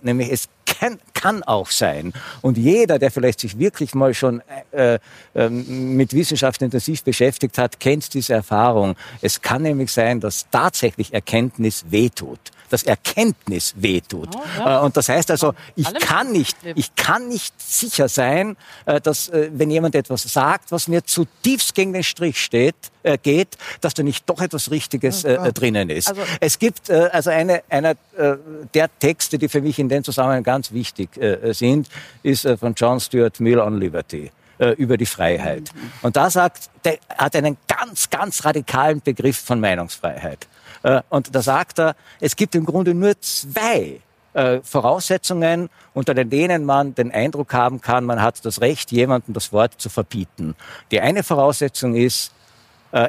[0.03, 2.13] nämlich es kann, kann auch sein.
[2.41, 4.43] Und jeder, der vielleicht sich wirklich mal schon
[4.73, 4.99] äh,
[5.35, 8.97] äh, mit Wissenschaft intensiv beschäftigt hat, kennt diese Erfahrung.
[9.21, 12.41] Es kann nämlich sein, dass tatsächlich Erkenntnis wehtut
[12.73, 14.31] dass Erkenntnis wehtut.
[14.35, 14.81] Oh, ja.
[14.81, 18.57] Äh, und das heißt also, ich kann nicht, ich kann nicht sicher sein,
[18.87, 22.75] äh, dass äh, wenn jemand etwas sagt, was mir zutiefst gegen den Strich steht,
[23.23, 26.09] geht, dass da nicht doch etwas Richtiges äh, drinnen ist.
[26.09, 28.37] Also es gibt äh, also eine, einer äh,
[28.75, 31.11] der Texte, die für mich in dem Zusammenhang ganz wichtig
[31.53, 31.89] sind,
[32.23, 34.31] ist von John Stuart Mill on Liberty
[34.77, 35.71] über die Freiheit.
[35.75, 35.93] Mhm.
[36.03, 40.47] Und da sagt, der hat einen ganz, ganz radikalen Begriff von Meinungsfreiheit.
[40.83, 44.01] Äh, und da sagt er, es gibt im Grunde nur zwei
[44.35, 49.53] äh, Voraussetzungen, unter denen man den Eindruck haben kann, man hat das Recht, jemandem das
[49.53, 50.55] Wort zu verbieten.
[50.91, 52.33] Die eine Voraussetzung ist, äh,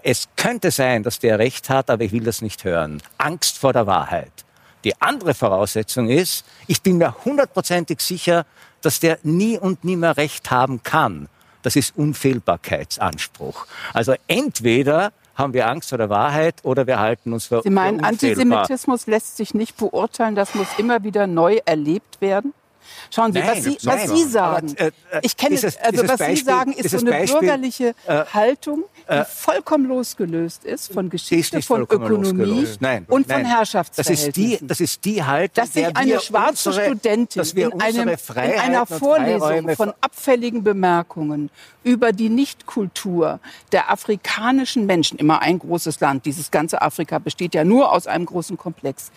[0.03, 3.01] es könnte sein, dass der Recht hat, aber ich will das nicht hören.
[3.17, 4.31] Angst vor der Wahrheit.
[4.83, 8.45] Die andere Voraussetzung ist, ich bin mir hundertprozentig sicher,
[8.81, 11.29] dass der nie und nie mehr Recht haben kann.
[11.61, 13.65] Das ist Unfehlbarkeitsanspruch.
[13.93, 18.03] Also entweder haben wir Angst vor der Wahrheit oder wir halten uns für Sie meinen,
[18.03, 22.53] Antisemitismus lässt sich nicht beurteilen, das muss immer wieder neu erlebt werden?
[23.13, 24.75] Schauen Sie, nein, was Sie, was Sie sagen.
[24.77, 27.39] Aber, äh, äh, ich kenne es, also was Beispiel, Sie sagen, ist so eine Beispiel,
[27.39, 33.31] bürgerliche äh, Haltung, die äh, vollkommen losgelöst ist von Geschichte, ist von Ökonomie nein, und
[33.31, 34.33] von Herrschaftsverhältnissen.
[34.33, 38.09] Das ist die, das ist die Haltung, dass sich eine schwarze unsere, Studentin in, einem,
[38.09, 41.49] in einer Vorlesung von abfälligen Bemerkungen
[41.83, 43.39] über die Nichtkultur
[43.71, 48.25] der afrikanischen Menschen, immer ein großes Land, dieses ganze Afrika besteht ja nur aus einem
[48.25, 49.11] großen Komplex,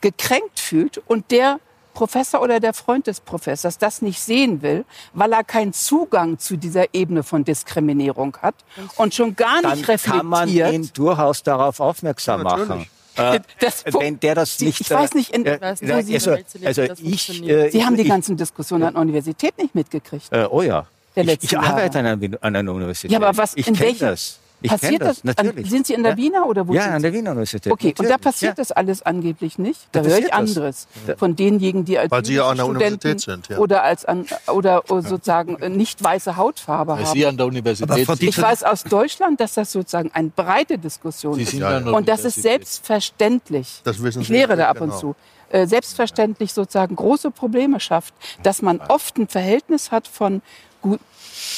[0.00, 1.60] gekränkt fühlt und der
[1.94, 6.56] Professor oder der Freund des Professors das nicht sehen will, weil er keinen Zugang zu
[6.56, 8.54] dieser Ebene von Diskriminierung hat
[8.96, 10.16] und schon gar nicht Dann reflektiert.
[10.16, 12.86] kann man ihn durchaus darauf aufmerksam ja, machen.
[13.16, 14.80] Äh, das, wenn der das nicht.
[14.80, 17.42] Ich weiß nicht, in, äh, also, also ich.
[17.48, 20.32] Äh, Sie haben die ganzen Diskussionen an der Universität nicht mitgekriegt.
[20.32, 20.86] Äh, oh ja.
[21.14, 23.10] Ich, ich arbeite an einer, an einer Universität.
[23.10, 24.38] Ja, aber was, ich in welchen, das.
[24.62, 25.70] Ich passiert das, das natürlich.
[25.70, 26.18] sind Sie in der ja?
[26.18, 26.74] Wiener oder wo?
[26.74, 27.72] Ja, an der Wiener Universität.
[27.72, 28.00] Okay, natürlich.
[28.00, 28.54] und da passiert ja.
[28.62, 29.80] das alles angeblich nicht.
[29.92, 31.18] Da, da höre ich anderes das.
[31.18, 33.58] von denjenigen, die als Weil Sie ja an der Universität sind, ja.
[33.58, 37.12] oder als an, oder sozusagen nicht weiße Hautfarbe Weil haben.
[37.12, 38.22] Sie an der Universität sind.
[38.22, 41.52] Ich weiß aus Deutschland, dass das sozusagen eine breite Diskussion Sie ist.
[41.54, 43.80] Ja und das ist selbstverständlich.
[43.84, 45.00] Das wissen Sie ich lehre da ab und genau.
[45.00, 45.16] zu
[45.52, 50.42] äh, selbstverständlich sozusagen große Probleme schafft, dass man oft ein Verhältnis hat von
[50.82, 51.00] gut,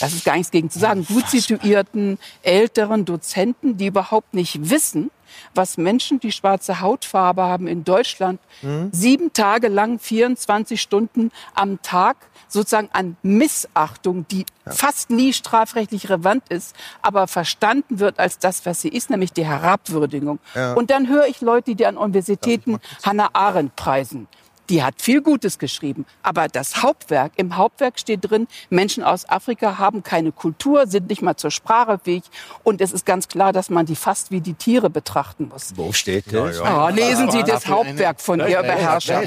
[0.00, 5.10] das ist gar nichts gegen zu sagen, gut situierten älteren Dozenten, die überhaupt nicht wissen,
[5.54, 8.90] was Menschen, die schwarze Hautfarbe haben in Deutschland, mhm.
[8.92, 12.16] sieben Tage lang, 24 Stunden am Tag
[12.48, 14.72] sozusagen an Missachtung, die ja.
[14.72, 19.44] fast nie strafrechtlich relevant ist, aber verstanden wird als das, was sie ist, nämlich die
[19.44, 20.38] Herabwürdigung.
[20.54, 20.74] Ja.
[20.74, 24.28] Und dann höre ich Leute, die an Universitäten Hannah Arendt preisen
[24.68, 26.06] die hat viel Gutes geschrieben.
[26.22, 31.22] Aber das Hauptwerk, im Hauptwerk steht drin, Menschen aus Afrika haben keine Kultur, sind nicht
[31.22, 32.24] mal zur Sprache fähig.
[32.62, 35.72] Und es ist ganz klar, dass man die fast wie die Tiere betrachten muss.
[35.76, 36.58] Wo steht das?
[36.58, 39.22] Ja, oh, lesen Sie das Hauptwerk von Ihr Beherrscher.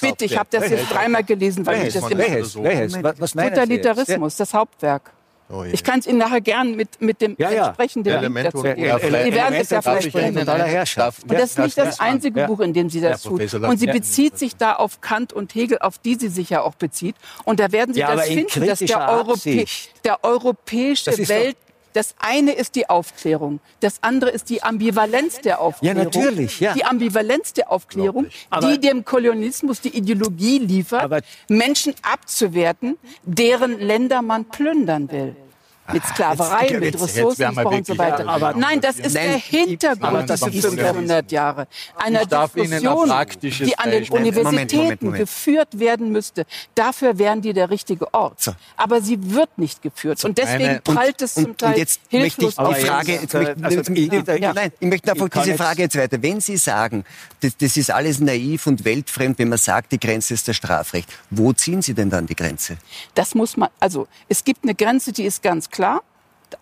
[0.00, 2.24] Bitte, ich habe das jetzt dreimal gelesen, weil ich das immer...
[3.18, 5.12] Was Totalitarismus, das Hauptwerk.
[5.52, 7.66] Oh ich kann es Ihnen nachher gern mit, mit dem ja, ja.
[7.66, 8.82] entsprechenden Link dazu geben.
[8.82, 10.38] Ja, Sie werden es ja vielleicht kennen.
[10.38, 13.52] Und das ist nicht das einzige Buch, in dem sie das tut.
[13.54, 16.74] Und sie bezieht sich da auf Kant und Hegel, auf die sie sich ja auch
[16.74, 17.16] bezieht.
[17.44, 19.66] Und da werden Sie das finden, dass der, Europä
[20.04, 21.56] der europäische Welt
[21.92, 25.98] das eine ist die Aufklärung, das andere ist die Ambivalenz der Aufklärung.
[25.98, 26.60] Ja, natürlich.
[26.60, 26.72] Ja.
[26.72, 28.28] Die Ambivalenz der Aufklärung,
[28.62, 35.36] die dem Kolonialismus die Ideologie liefert, Menschen abzuwerten, deren Länder man plündern will.
[35.92, 38.28] Mit Sklaverei, jetzt, mit Ressourcenmissbrauch und so weiter.
[38.28, 41.66] Aber Nein, das ist Nein, der Hintergrund dieser 500 Jahre.
[41.96, 45.20] Einer Diskussion, die an den Universitäten Moment, Moment, Moment.
[45.20, 46.46] geführt werden müsste.
[46.74, 48.40] Dafür wären die der richtige Ort.
[48.42, 48.52] So.
[48.76, 50.24] Aber sie wird nicht geführt.
[50.24, 53.56] Und deswegen prallt es zum Teil und jetzt hilflos möchte ich die Frage, jetzt möchte,
[53.64, 54.52] also, ich, ja.
[54.52, 56.22] nein, ich möchte einfach diese Frage jetzt weiter.
[56.22, 57.04] Wenn Sie sagen,
[57.40, 61.12] das, das ist alles naiv und weltfremd, wenn man sagt, die Grenze ist das Strafrecht,
[61.30, 62.76] wo ziehen Sie denn dann die Grenze?
[63.14, 65.81] Das muss man, also es gibt eine Grenze, die ist ganz klar.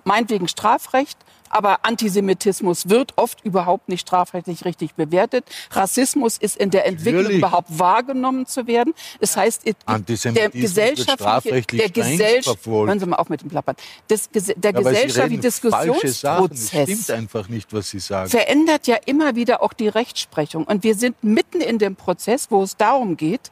[0.05, 1.19] Meinetwegen Strafrecht,
[1.51, 5.45] aber Antisemitismus wird oft überhaupt nicht strafrechtlich richtig bewertet.
[5.73, 7.39] Rassismus ist in der Entwicklung Natürlich.
[7.39, 8.95] überhaupt wahrgenommen zu werden.
[9.21, 13.75] Das heißt, der gesellschaftliche, der Gesellschaft, hören Sie mal auf mit dem Plappern,
[14.07, 18.31] das, der ja, gesellschaftliche Diskussionsprozess stimmt einfach nicht, was Sie sagen.
[18.31, 20.65] verändert ja immer wieder auch die Rechtsprechung.
[20.65, 23.51] Und wir sind mitten in dem Prozess, wo es darum geht,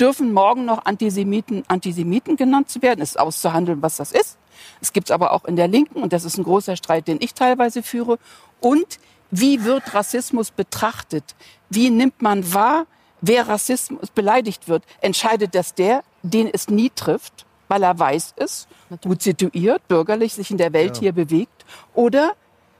[0.00, 3.02] dürfen morgen noch Antisemiten Antisemiten genannt zu werden.
[3.02, 4.38] Es ist auszuhandeln, was das ist.
[4.80, 7.18] Es gibt es aber auch in der Linken und das ist ein großer Streit, den
[7.20, 8.18] ich teilweise führe.
[8.60, 8.98] Und
[9.30, 11.34] wie wird Rassismus betrachtet?
[11.68, 12.86] Wie nimmt man wahr,
[13.20, 14.84] wer Rassismus beleidigt wird?
[15.00, 18.66] Entscheidet das der, den es nie trifft, weil er weiß ist,
[19.02, 21.00] gut situiert, bürgerlich sich in der Welt ja.
[21.00, 21.64] hier bewegt?
[21.94, 22.32] Oder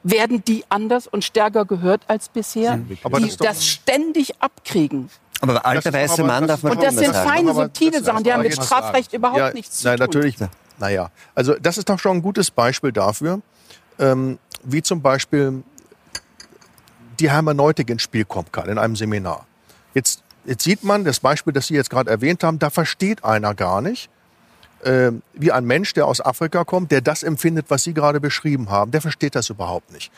[0.02, 5.10] werden die anders und stärker gehört als bisher, die das, das ständig abkriegen?
[5.40, 8.52] Aber alter weißer Mann darf man Und das sind feine, subtile Sachen, die haben mit
[8.54, 10.06] Strafrecht überhaupt ja, nichts zu nein, tun.
[10.06, 10.36] Natürlich,
[10.80, 13.40] naja, also das ist doch schon ein gutes Beispiel dafür,
[13.98, 15.62] ähm, wie zum Beispiel
[17.20, 19.46] die Hermeneutik ins Spiel kommen kann in einem Seminar.
[19.94, 23.54] Jetzt, jetzt sieht man, das Beispiel, das Sie jetzt gerade erwähnt haben, da versteht einer
[23.54, 24.08] gar nicht,
[24.82, 28.70] äh, wie ein Mensch, der aus Afrika kommt, der das empfindet, was Sie gerade beschrieben
[28.70, 30.10] haben, der versteht das überhaupt nicht.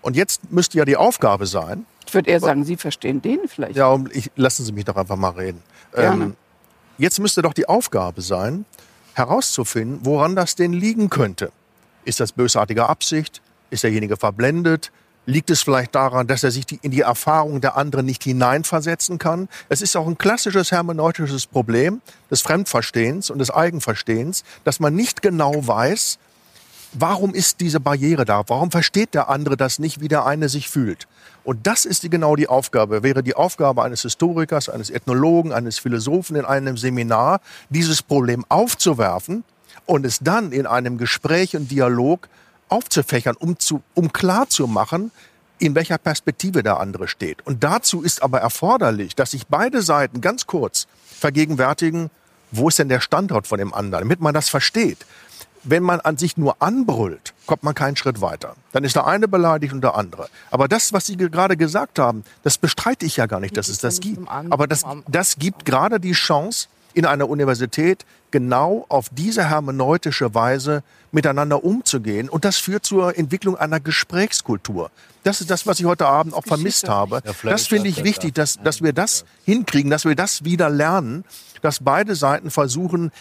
[0.00, 1.84] Und jetzt müsste ja die Aufgabe sein.
[2.06, 3.76] Ich würde eher sagen, Sie verstehen den vielleicht.
[3.76, 5.62] Ja, ich, lassen Sie mich doch einfach mal reden.
[5.94, 6.36] Ähm,
[6.96, 8.64] jetzt müsste doch die Aufgabe sein,
[9.16, 11.50] herauszufinden, woran das denn liegen könnte.
[12.04, 13.40] Ist das bösartige Absicht?
[13.70, 14.92] Ist derjenige verblendet?
[15.24, 19.48] Liegt es vielleicht daran, dass er sich in die Erfahrung der anderen nicht hineinversetzen kann?
[19.68, 22.00] Es ist auch ein klassisches hermeneutisches Problem
[22.30, 26.18] des Fremdverstehens und des Eigenverstehens, dass man nicht genau weiß,
[26.92, 28.44] warum ist diese Barriere da?
[28.46, 31.08] Warum versteht der andere das nicht, wie der eine sich fühlt?
[31.46, 35.78] Und das ist die, genau die Aufgabe, wäre die Aufgabe eines Historikers, eines Ethnologen, eines
[35.78, 37.40] Philosophen in einem Seminar,
[37.70, 39.44] dieses Problem aufzuwerfen
[39.86, 42.28] und es dann in einem Gespräch und Dialog
[42.68, 45.12] aufzufächern, um, zu, um klar zu machen,
[45.60, 47.46] in welcher Perspektive der andere steht.
[47.46, 52.10] Und dazu ist aber erforderlich, dass sich beide Seiten ganz kurz vergegenwärtigen,
[52.50, 55.06] wo ist denn der Standort von dem anderen, damit man das versteht
[55.66, 58.56] wenn man an sich nur anbrüllt, kommt man keinen Schritt weiter.
[58.72, 60.28] Dann ist der eine beleidigt und der andere.
[60.50, 63.78] Aber das, was Sie gerade gesagt haben, das bestreite ich ja gar nicht, dass es
[63.78, 64.28] das gibt.
[64.28, 70.82] Aber das, das gibt gerade die Chance, in einer Universität genau auf diese hermeneutische Weise
[71.12, 72.30] miteinander umzugehen.
[72.30, 74.90] Und das führt zur Entwicklung einer Gesprächskultur.
[75.22, 77.22] Das ist das, was ich heute Abend auch vermisst habe.
[77.42, 81.24] Das finde ich wichtig, dass, dass wir das hinkriegen, dass wir das wieder lernen,
[81.60, 83.12] dass beide Seiten versuchen,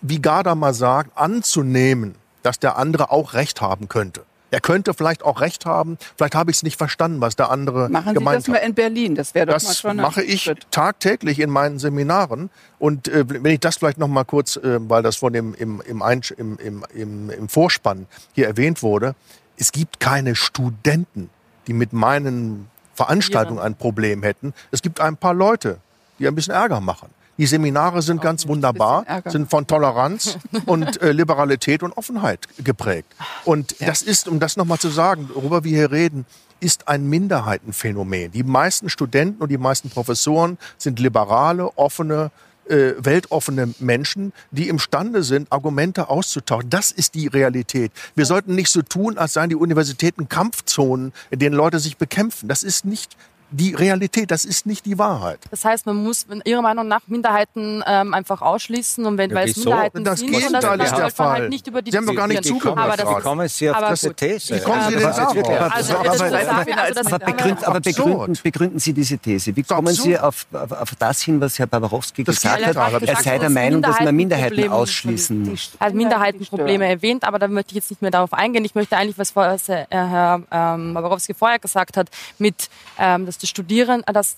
[0.00, 2.14] wie Gadamer sagt, anzunehmen,
[2.44, 4.22] dass der andere auch Recht haben könnte.
[4.50, 5.98] Er könnte vielleicht auch recht haben.
[6.16, 8.24] Vielleicht habe ich es nicht verstanden, was der andere Machen gemeint hat.
[8.24, 9.14] Machen Sie das mal in Berlin.
[9.16, 10.68] Das wäre doch das mal schon mache ich Schritt.
[10.70, 12.50] tagtäglich in meinen Seminaren.
[12.78, 15.80] Und äh, wenn ich das vielleicht noch mal kurz, äh, weil das von dem im,
[15.80, 16.04] im,
[16.36, 19.16] im, im, im, im Vorspann hier erwähnt wurde,
[19.56, 21.30] es gibt keine Studenten,
[21.66, 24.54] die mit meinen Veranstaltungen ein Problem hätten.
[24.70, 25.78] Es gibt ein paar Leute,
[26.20, 27.08] die ein bisschen Ärger machen.
[27.36, 33.12] Die Seminare sind ganz wunderbar, sind von Toleranz und äh, Liberalität und Offenheit geprägt.
[33.44, 36.26] Und das ist, um das nochmal zu sagen, worüber wir hier reden,
[36.60, 38.30] ist ein Minderheitenphänomen.
[38.30, 42.30] Die meisten Studenten und die meisten Professoren sind liberale, offene,
[42.68, 46.70] äh, weltoffene Menschen, die imstande sind, Argumente auszutauschen.
[46.70, 47.92] Das ist die Realität.
[48.14, 52.48] Wir sollten nicht so tun, als seien die Universitäten Kampfzonen, in denen Leute sich bekämpfen.
[52.48, 53.16] Das ist nicht
[53.54, 55.38] die Realität, das ist nicht die Wahrheit.
[55.50, 59.48] Das heißt, man muss Ihrer Meinung nach Minderheiten ähm, einfach ausschließen und wenn ja, weil
[59.48, 61.40] es Minderheiten das sind, Gegenteil ist der Fall.
[61.40, 62.78] Halt nicht über die Sie haben doch gar nicht zugehört.
[62.78, 64.56] Aber das kommen Sie auf diese These.
[64.56, 65.06] Wie kommen Sie denn?
[65.06, 65.96] Also,
[67.64, 69.54] aber begründen, begründen Sie diese These.
[69.54, 73.02] Wie kommen Sie auf, auf, auf das hin, was Herr Babarowski gesagt hat?
[73.02, 75.56] Er sei der Meinung, dass man Minderheiten ausschließen.
[75.78, 78.64] Er hat Minderheitenprobleme erwähnt, aber da möchte ich jetzt nicht mehr darauf eingehen.
[78.64, 84.04] Ich möchte eigentlich, was Herr ähm, Babarowski vorher gesagt hat, mit ähm, dass die Studierenden,
[84.12, 84.36] das,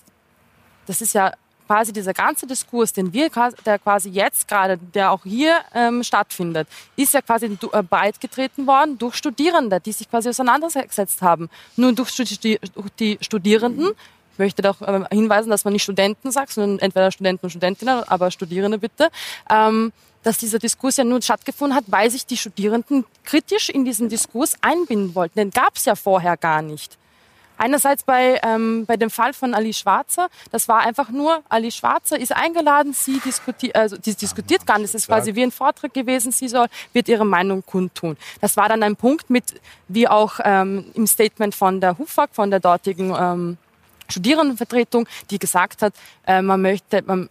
[0.85, 1.33] das ist ja
[1.65, 3.29] quasi dieser ganze Diskurs, den wir,
[3.65, 8.97] der quasi jetzt gerade, der auch hier ähm, stattfindet, ist ja quasi äh, breitgetreten worden
[8.97, 11.49] durch Studierende, die sich quasi auseinandergesetzt haben.
[11.75, 13.91] Nun durch die Studierenden
[14.37, 18.31] möchte doch äh, hinweisen, dass man nicht Studenten sagt, sondern entweder Studenten und Studentinnen, aber
[18.31, 19.09] Studierende bitte.
[19.49, 19.91] Ähm,
[20.23, 24.55] dass dieser Diskurs ja nun stattgefunden hat, weil sich die Studierenden kritisch in diesen Diskurs
[24.61, 25.39] einbinden wollten.
[25.39, 26.97] Den gab es ja vorher gar nicht.
[27.57, 32.19] Einerseits bei, ähm, bei dem Fall von Ali Schwarzer, das war einfach nur, Ali Schwarzer
[32.19, 35.93] ist eingeladen, sie diskutiert, also sie diskutiert gar nicht, es ist quasi wie ein Vortrag
[35.93, 38.17] gewesen, sie soll, wird ihre Meinung kundtun.
[38.41, 42.49] Das war dann ein Punkt mit, wie auch ähm, im Statement von der HUFAG, von
[42.51, 43.57] der dortigen ähm,
[44.09, 45.93] Studierendenvertretung, die gesagt hat,
[46.25, 47.29] äh, man möchte, man,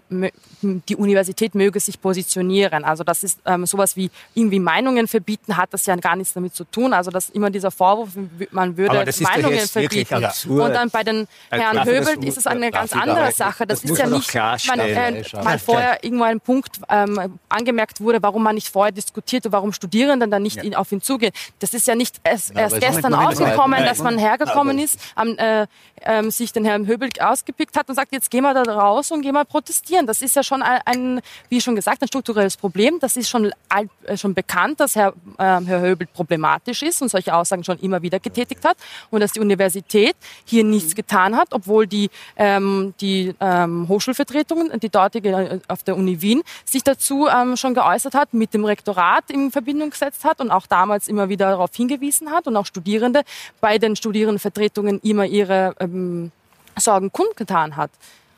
[0.63, 2.85] die Universität möge sich positionieren.
[2.85, 6.55] Also das ist ähm, sowas wie irgendwie Meinungen verbieten, hat das ja gar nichts damit
[6.55, 6.93] zu tun.
[6.93, 8.11] Also dass immer dieser Vorwurf,
[8.51, 10.25] man würde Meinungen verbieten.
[10.49, 13.67] Und dann bei den Herrn Höbelt ist es eine ganz andere Sache.
[13.67, 14.35] Das, das ist ja nicht,
[14.69, 19.47] man, äh, mal vorher irgendwo ein Punkt ähm, angemerkt wurde, warum man nicht vorher diskutiert
[19.47, 20.79] und warum Studierenden dann nicht ja.
[20.79, 21.33] auf ihn zugehen.
[21.59, 25.67] Das ist ja nicht erst, erst gestern aufgekommen, dass man hergekommen ist, am, äh,
[26.03, 29.23] ähm, sich den Herrn Höbel ausgepickt hat und sagt, jetzt gehen wir da raus und
[29.23, 30.07] gehen wir protestieren.
[30.07, 32.99] Das ist ja schon ein, ein wie schon gesagt, ein strukturelles Problem.
[33.01, 37.09] Das ist schon, alt, äh, schon bekannt, dass Herr, äh, Herr Höbel problematisch ist und
[37.09, 38.77] solche Aussagen schon immer wieder getätigt hat
[39.11, 44.89] und dass die Universität hier nichts getan hat, obwohl die, ähm, die ähm, Hochschulvertretungen, die
[44.89, 49.31] dortige äh, auf der Uni Wien, sich dazu ähm, schon geäußert hat, mit dem Rektorat
[49.31, 53.23] in Verbindung gesetzt hat und auch damals immer wieder darauf hingewiesen hat und auch Studierende
[53.61, 56.33] bei den Studierendenvertretungen immer ihre ähm,
[56.79, 57.91] Sorgen kundgetan hat.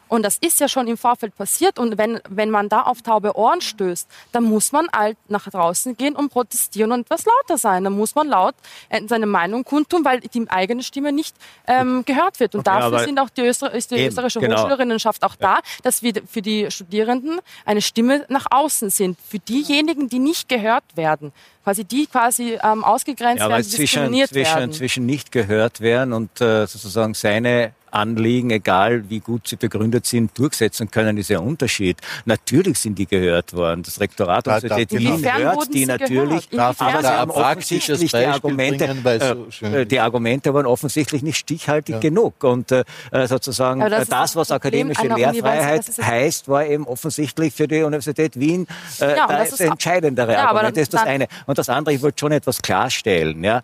[0.09, 1.79] Und das ist ja schon im Vorfeld passiert.
[1.79, 5.97] Und wenn, wenn man da auf taube Ohren stößt, dann muss man halt nach draußen
[5.97, 7.85] gehen und protestieren und etwas lauter sein.
[7.85, 8.55] Dann muss man laut
[8.89, 11.37] äh, seine Meinung kundtun, weil die eigene Stimme nicht
[11.67, 12.55] ähm, gehört wird.
[12.55, 14.57] Und okay, dafür sind auch die, Öster ist die eben, österreichische genau.
[14.57, 19.19] Hochschülerinnenschaft auch da, dass wir für die Studierenden eine Stimme nach außen sind.
[19.21, 21.33] Für diejenigen, die nicht gehört werden
[21.65, 24.73] quasi die quasi ähm, ausgegrenzt ja, werden, diskriminiert zwischen, werden.
[24.73, 30.37] Zwischen nicht gehört werden und äh, sozusagen seine Anliegen, egal wie gut sie begründet sind,
[30.39, 31.99] durchsetzen können, ist ja ein Unterschied.
[32.25, 33.83] Natürlich sind die gehört worden.
[33.83, 39.51] Das Rektorat der Universität Wien hört die natürlich, aber sie haben offensichtlich die Argumente, bringen,
[39.61, 42.01] so äh, die Argumente waren offensichtlich nicht stichhaltig ja.
[42.01, 42.43] genug.
[42.45, 42.85] Und äh,
[43.27, 48.67] sozusagen das, das, was akademische Lehrfreiheit heißt, war eben offensichtlich für die Universität Wien
[49.01, 50.77] äh, ja, das entscheidendere ja, Argument.
[50.77, 51.29] Das ist das eine.
[51.47, 53.43] Und das andere, ich wollte schon etwas klarstellen.
[53.45, 53.63] Ja?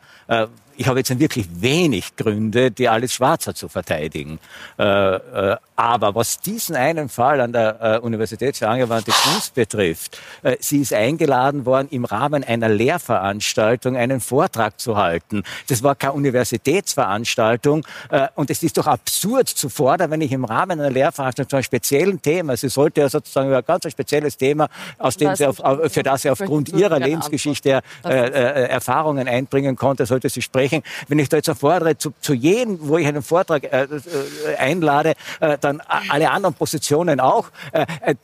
[0.77, 4.39] Ich habe jetzt wirklich wenig Gründe, die alles Schwarzer zu verteidigen.
[4.79, 10.18] Äh, äh, aber was diesen einen Fall an der äh, Universität für angewandte Kunst betrifft,
[10.43, 15.43] äh, sie ist eingeladen worden, im Rahmen einer Lehrveranstaltung einen Vortrag zu halten.
[15.68, 20.45] Das war keine Universitätsveranstaltung äh, und es ist doch absurd zu fordern, wenn ich im
[20.45, 24.37] Rahmen einer Lehrveranstaltung zu einem speziellen Thema, sie sollte ja sozusagen über ein ganz spezielles
[24.37, 24.68] Thema,
[24.99, 30.07] aus dem sie auf, für das sie aufgrund ihrer Lebensgeschichte äh, äh, Erfahrungen einbringen konnte,
[30.07, 30.83] sollte sie sprechen.
[31.09, 35.14] Wenn ich da jetzt fordere, zu, zu jedem, wo ich einen Vortrag äh, äh einlade,
[35.41, 37.50] äh, dann alle anderen Positionen auch.
[37.72, 38.14] Äh, äh,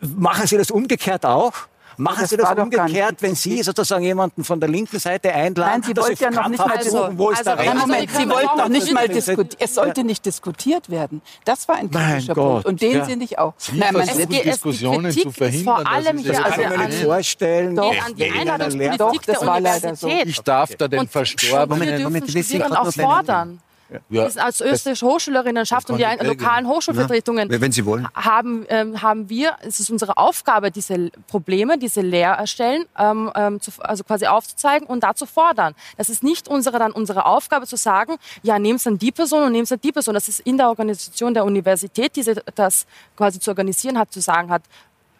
[0.00, 1.52] machen Sie das umgekehrt auch?
[1.98, 5.80] Machen das Sie das umgekehrt, wenn Sie sozusagen jemanden von der linken Seite einladen?
[5.80, 8.68] Nein, Sie wollten ja noch nicht mal suchen, wo also, also, Moment, Sie wollten noch
[8.68, 9.56] nicht mal diskutieren.
[9.58, 11.22] Es sollte nicht diskutiert werden.
[11.44, 12.66] Das war ein kritischer Punkt.
[12.66, 13.04] Und den ja.
[13.06, 13.54] sind ich auch.
[13.56, 15.76] Sie Nein, man, es, Diskussionen zu verhindern.
[15.84, 17.76] Vor allem hier also kann mir nicht vorstellen.
[17.76, 20.08] Doch, an die Einladungspolitik das war leider so.
[20.08, 22.02] Ich darf da den Verstorbenen.
[22.02, 23.60] Moment, Moment, auch fordern.
[24.08, 24.24] Ja.
[24.24, 27.60] Als österreichische Hochschülerinnenschaft und die lokalen Hochschulvertretungen ja.
[27.60, 28.08] Wenn Sie wollen.
[28.14, 33.70] Haben, ähm, haben wir, es ist unsere Aufgabe, diese Probleme, diese Lehrstellen ähm, ähm, zu,
[33.78, 35.74] also quasi aufzuzeigen und da zu fordern.
[35.96, 39.52] Das ist nicht unsere, dann unsere Aufgabe zu sagen, ja, nehmt dann die Person und
[39.52, 40.14] nehmt dann die Person.
[40.14, 42.24] Das ist in der Organisation der Universität, die
[42.54, 44.62] das quasi zu organisieren hat, zu sagen hat,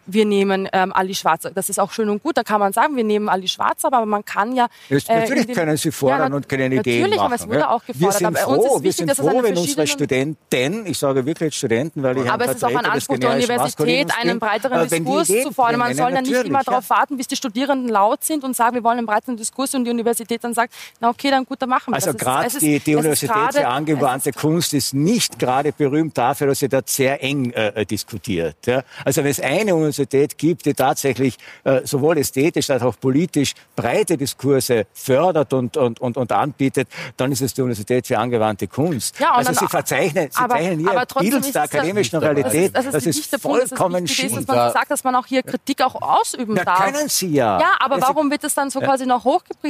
[0.07, 1.51] wir nehmen ähm, Ali Schwarzer.
[1.51, 4.05] Das ist auch schön und gut, da kann man sagen, wir nehmen Ali Schwarzer, aber
[4.05, 4.67] man kann ja...
[4.89, 7.01] Äh, natürlich können Sie fordern ja, und können Ideen machen.
[7.01, 8.21] Natürlich, aber es wurde auch gefordert.
[8.21, 12.17] Wir sind froh, wichtig, wir sind froh wenn unsere Studenten, ich sage wirklich Studenten, weil
[12.17, 15.79] ich Aber es ist auch ein Anspruch der Universität, einen breiteren äh, Diskurs zu fordern.
[15.79, 18.83] Man soll ja nicht immer darauf warten, bis die Studierenden laut sind und sagen, wir
[18.83, 21.91] wollen einen breiteren Diskurs und die Universität dann sagt, na okay, dann gut, dann machen
[21.91, 22.25] wir also das.
[22.25, 26.69] Also gerade die, die Universität für angewandte Kunst ist nicht gerade berühmt dafür, dass sie
[26.69, 28.55] dort sehr eng äh, diskutiert.
[28.65, 28.83] Ja?
[29.03, 29.96] Also wenn es eine Universität
[30.37, 36.17] gibt, die tatsächlich äh, sowohl ästhetisch als auch politisch breite Diskurse fördert und, und, und,
[36.17, 36.87] und anbietet,
[37.17, 39.19] dann ist es die Universität für angewandte Kunst.
[39.19, 42.75] Ja, also sie verzeichnen, sie aber, zeichnen hier Bild der akademischen Realität.
[42.75, 45.25] Das ist, das ist, das ist vollkommen Punkt, ist, dass man sagt, dass man auch
[45.25, 46.85] hier Kritik auch ausüben ja, darf.
[46.85, 47.59] können Sie ja.
[47.59, 49.25] Ja, aber warum wird es dann so quasi nach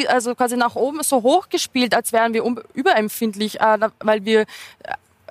[0.07, 4.45] also quasi nach oben so hochgespielt, als wären wir überempfindlich, äh, weil wir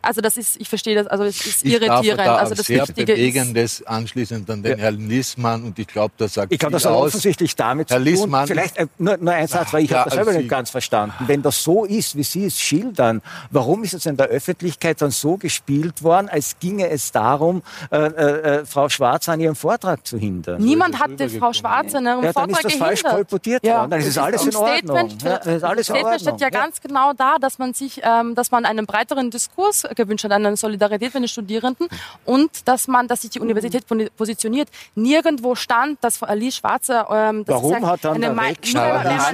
[0.03, 2.20] also das ist, ich verstehe das, also es ist ich irritierend.
[2.20, 4.84] Da also das sehr Wichtige Bewegendes ist, anschließend an den ja.
[4.84, 8.26] Herrn Lissmann und ich glaube, das sagt Ich glaube, das hat offensichtlich damit Herr zu
[8.26, 8.47] tun.
[8.47, 11.24] Vielleicht äh, nur, nur ein Satz, weil ich ja, habe das selber nicht ganz verstanden.
[11.26, 15.11] Wenn das so ist, wie Sie es schildern, warum ist es in der Öffentlichkeit dann
[15.11, 20.07] so gespielt worden, als ginge es darum, äh, äh, äh Frau Schwarz an ihrem Vortrag
[20.07, 20.62] zu hindern?
[20.62, 22.64] Niemand hat die Frau Schwarz an ihrem ja, Vortrag gehindert.
[22.64, 23.80] dann ist das falsch kolportiert ja.
[23.80, 23.90] worden.
[23.90, 24.97] Dann ist es alles in Ordnung.
[24.97, 28.51] Statement, ja, das alles Statement steht ja, ganz genau da, dass man sich, ähm, dass
[28.51, 31.89] man einen breiteren Diskurs gewünscht hat, eine Solidarität mit den Studierenden
[32.24, 33.84] und dass man, dass sich die Universität
[34.16, 34.68] positioniert.
[34.95, 38.34] Nirgendwo stand, dass Alice Schwarzer, ähm, das Warum ja hat dann eine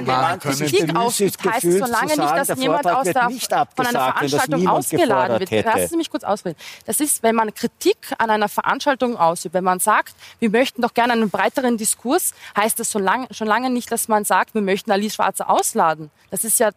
[0.05, 3.29] der Kritik ausübt, heißt es so lange nicht, dass jemand aus der,
[3.75, 5.65] von einer Veranstaltung ausgeladen wird.
[5.65, 6.57] Lassen Sie mich kurz ausreden.
[6.85, 10.93] Das ist, wenn man Kritik an einer Veranstaltung ausübt, wenn man sagt, wir möchten doch
[10.93, 14.61] gerne einen breiteren Diskurs, heißt das schon lange, schon lange nicht, dass man sagt, wir
[14.61, 16.11] möchten Alice Schwarzer ausladen.
[16.31, 16.71] Das ist ja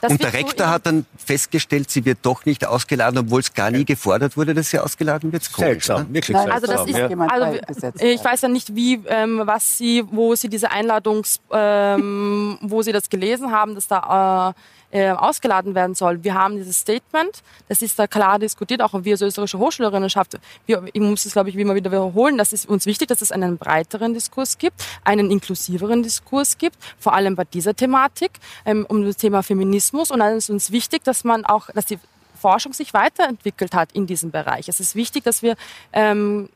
[0.00, 3.52] das und der Rektor so hat dann festgestellt, sie wird doch nicht ausgeladen, obwohl es
[3.52, 5.44] gar nie gefordert wurde, dass sie ausgeladen wird.
[5.44, 6.14] Seltsam, ne?
[6.14, 6.52] wirklich seltsam.
[6.52, 10.70] Also das ist, also, ich weiß ja nicht, wie, ähm, was sie, wo sie diese
[10.70, 14.60] Einladungs, ähm, wo sie das gelesen haben, dass da äh,
[14.90, 16.24] äh, ausgeladen werden soll.
[16.24, 20.38] Wir haben dieses Statement, das ist da klar diskutiert, auch wir als österreichische Hochschülerinnenschaft.
[20.66, 23.32] Wir, ich muss es, glaube ich, immer wieder wiederholen, das ist uns wichtig, dass es
[23.32, 28.32] einen breiteren Diskurs gibt, einen inklusiveren Diskurs gibt, vor allem bei dieser Thematik,
[28.64, 30.10] ähm, um das Thema Feminismus.
[30.10, 31.98] Und dann ist uns wichtig, dass man auch, dass die
[32.40, 34.68] Forschung sich weiterentwickelt hat in diesem Bereich.
[34.68, 35.56] Es ist wichtig, dass wir
[35.92, 36.48] ähm,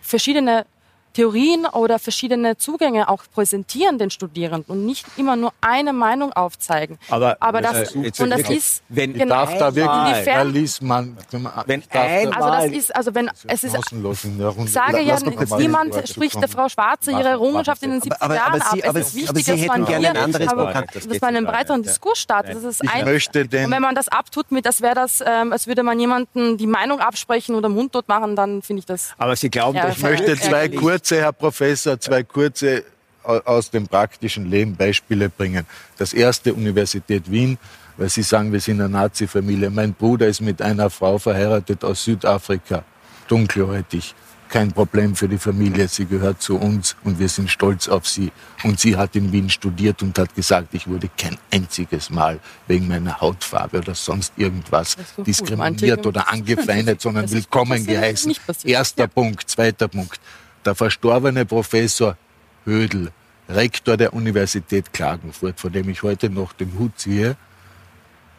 [0.00, 0.66] verschiedene
[1.12, 6.98] Theorien oder verschiedene Zugänge auch präsentieren den Studierenden und nicht immer nur eine Meinung aufzeigen.
[7.10, 11.16] Aber, aber das, äh, und das ist wenn genau, darf da wirklich Herr Liesmann,
[11.66, 15.18] wenn ein, also das ist also wenn es ist ich sage ja
[15.58, 18.78] niemand spricht der Frau Schwarze ihre Errungenschaft in den 70er aber, Jahren ab.
[18.82, 22.56] es ist wichtig, dass man hier ein anderes aber, dass man einen breiteren Diskurs startet.
[22.56, 25.82] Das ist ein, und wenn man das abtut mit, das wäre das, ähm, als würde
[25.82, 29.14] man jemanden die Meinung absprechen oder mundtot machen, dann finde ich das.
[29.18, 32.84] Aber Sie glauben, ja, ich möchte zwei kurze kurze, Herr Professor, zwei kurze
[33.24, 35.66] aus dem praktischen Leben Beispiele bringen.
[35.98, 37.58] Das erste Universität Wien,
[37.96, 39.70] weil Sie sagen, wir sind eine Nazi-Familie.
[39.70, 42.84] Mein Bruder ist mit einer Frau verheiratet aus Südafrika,
[43.26, 44.14] dunkelhäutig.
[44.48, 48.30] Kein Problem für die Familie, sie gehört zu uns und wir sind stolz auf sie.
[48.62, 52.38] Und sie hat in Wien studiert und hat gesagt, ich wurde kein einziges Mal
[52.68, 58.36] wegen meiner Hautfarbe oder sonst irgendwas diskriminiert oder angefeindet, sondern willkommen geheißen.
[58.64, 59.48] Erster Punkt.
[59.48, 60.20] Zweiter Punkt
[60.64, 62.16] der verstorbene Professor
[62.64, 63.10] Hödel,
[63.48, 67.36] Rektor der Universität Klagenfurt, von dem ich heute noch den Hut ziehe,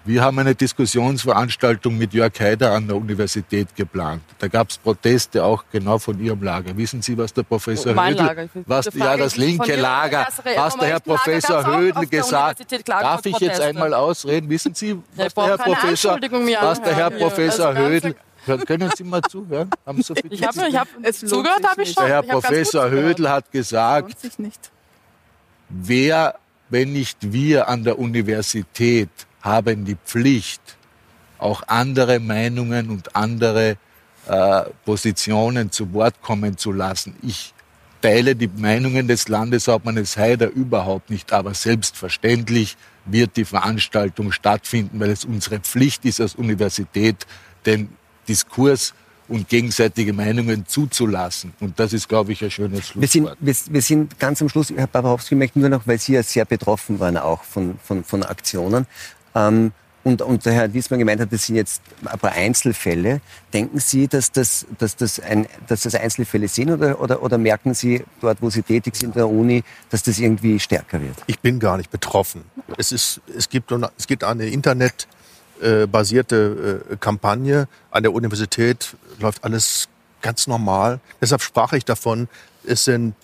[0.05, 4.21] wir haben eine Diskussionsveranstaltung mit Jörg Haider an der Universität geplant.
[4.37, 6.75] Da gab es Proteste auch genau von Ihrem Lager.
[6.75, 8.49] Wissen Sie, was der Professor mein Hödel, Lager.
[8.65, 12.89] was, ja, das linke Lager, was der Herr Professor Hödel gesagt hat.
[12.89, 14.49] Darf ich jetzt einmal ausreden?
[14.49, 18.15] Wissen Sie, was der Herr Professor, was der Herr Professor Hödel
[18.45, 19.69] können Sie mal zuhören?
[19.85, 22.05] Haben so viel ich habe hab, zugehört, habe ich schon.
[22.05, 24.15] Der Herr Professor Hödel hat gesagt,
[25.69, 26.35] wer,
[26.69, 29.09] wenn nicht wir an der Universität,
[29.41, 30.61] haben die Pflicht,
[31.37, 33.77] auch andere Meinungen und andere
[34.27, 37.15] äh, Positionen zu Wort kommen zu lassen.
[37.21, 37.53] Ich
[38.01, 45.09] teile die Meinungen des Landeshauptmannes Haider überhaupt nicht, aber selbstverständlich wird die Veranstaltung stattfinden, weil
[45.09, 47.25] es unsere Pflicht ist als Universität,
[47.65, 47.89] den
[48.27, 48.93] Diskurs
[49.27, 51.53] und gegenseitige Meinungen zuzulassen.
[51.59, 53.01] Und das ist, glaube ich, ein schönes Schlusswort.
[53.01, 56.13] Wir sind, wir, wir sind ganz am Schluss, Herr Babarowski, möchte nur noch, weil Sie
[56.13, 58.85] ja sehr betroffen waren auch von, von, von Aktionen.
[59.33, 59.71] Ähm,
[60.03, 63.21] und, und der Herr Wiesmann gemeint hat, das sind jetzt ein paar Einzelfälle.
[63.53, 67.73] Denken Sie, dass das, dass das, ein, dass das Einzelfälle sind oder, oder, oder merken
[67.73, 71.15] Sie dort, wo Sie tätig sind, in der Uni, dass das irgendwie stärker wird?
[71.27, 72.43] Ich bin gar nicht betroffen.
[72.77, 75.07] Es, ist, es, gibt, es gibt eine Internet-
[75.63, 77.67] äh, basierte äh, Kampagne.
[77.91, 79.87] An der Universität läuft alles
[80.21, 80.99] ganz normal.
[81.21, 82.27] Deshalb sprach ich davon,
[82.65, 83.15] es sind,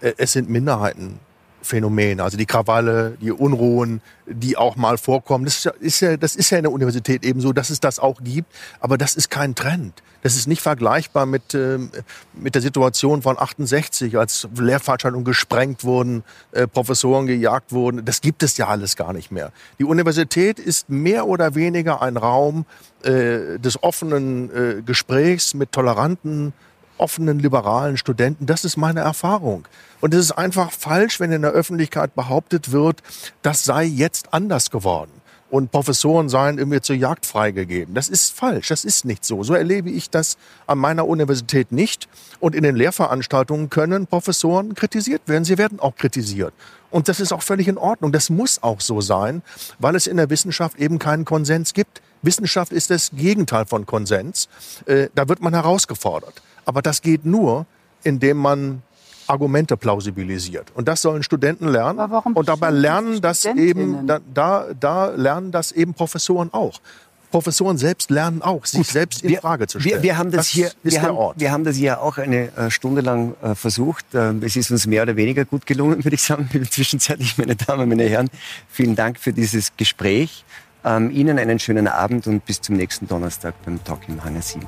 [0.00, 1.20] äh, es sind Minderheiten
[1.62, 5.44] Phänomene, also die Krawalle, die Unruhen, die auch mal vorkommen.
[5.44, 8.20] Das ist ja, das ist ja in der Universität eben so, dass es das auch
[8.22, 10.02] gibt, aber das ist kein Trend.
[10.22, 11.78] Das ist nicht vergleichbar mit, äh,
[12.34, 18.04] mit der Situation von 68, als Lehrveranstaltungen gesprengt wurden, äh, Professoren gejagt wurden.
[18.04, 19.52] Das gibt es ja alles gar nicht mehr.
[19.78, 22.66] Die Universität ist mehr oder weniger ein Raum
[23.02, 26.52] äh, des offenen äh, Gesprächs mit toleranten
[27.00, 28.46] offenen, liberalen Studenten.
[28.46, 29.66] Das ist meine Erfahrung.
[30.00, 33.02] Und es ist einfach falsch, wenn in der Öffentlichkeit behauptet wird,
[33.42, 35.10] das sei jetzt anders geworden.
[35.50, 37.94] und Professoren seien irgendwie zur Jagd freigegeben.
[37.94, 39.42] Das ist falsch, das ist nicht so.
[39.42, 42.08] So erlebe ich das an meiner Universität nicht.
[42.38, 45.44] Und in den Lehrveranstaltungen können Professoren kritisiert werden.
[45.44, 46.54] Sie werden auch kritisiert.
[46.90, 48.12] Und das ist auch völlig in Ordnung.
[48.12, 49.42] Das muss auch so sein,
[49.78, 52.00] weil es in der Wissenschaft eben keinen Konsens gibt.
[52.22, 54.48] Wissenschaft ist das Gegenteil von Konsens.
[54.86, 56.42] Äh, da wird man herausgefordert.
[56.64, 57.66] Aber das geht nur,
[58.02, 58.82] indem man
[59.26, 60.72] Argumente plausibilisiert.
[60.74, 62.00] Und das sollen Studenten lernen.
[62.34, 66.80] und dabei lernen das eben, da, da, da lernen das eben Professoren auch.
[67.30, 69.96] Professoren selbst lernen auch, sich Gut, selbst in wir, Frage zu stellen.
[69.96, 72.70] Wir, wir haben das, das hier, wir haben, wir haben das hier auch eine äh,
[72.70, 74.04] Stunde lang äh, versucht.
[74.14, 77.88] Äh, es ist uns mehr oder weniger gut gelungen, würde ich sagen, zwischenzeitlich, meine Damen,
[77.88, 78.28] meine Herren.
[78.68, 80.44] Vielen Dank für dieses Gespräch.
[80.84, 84.66] Ähm, Ihnen einen schönen Abend und bis zum nächsten Donnerstag beim Talk im Hangar 7.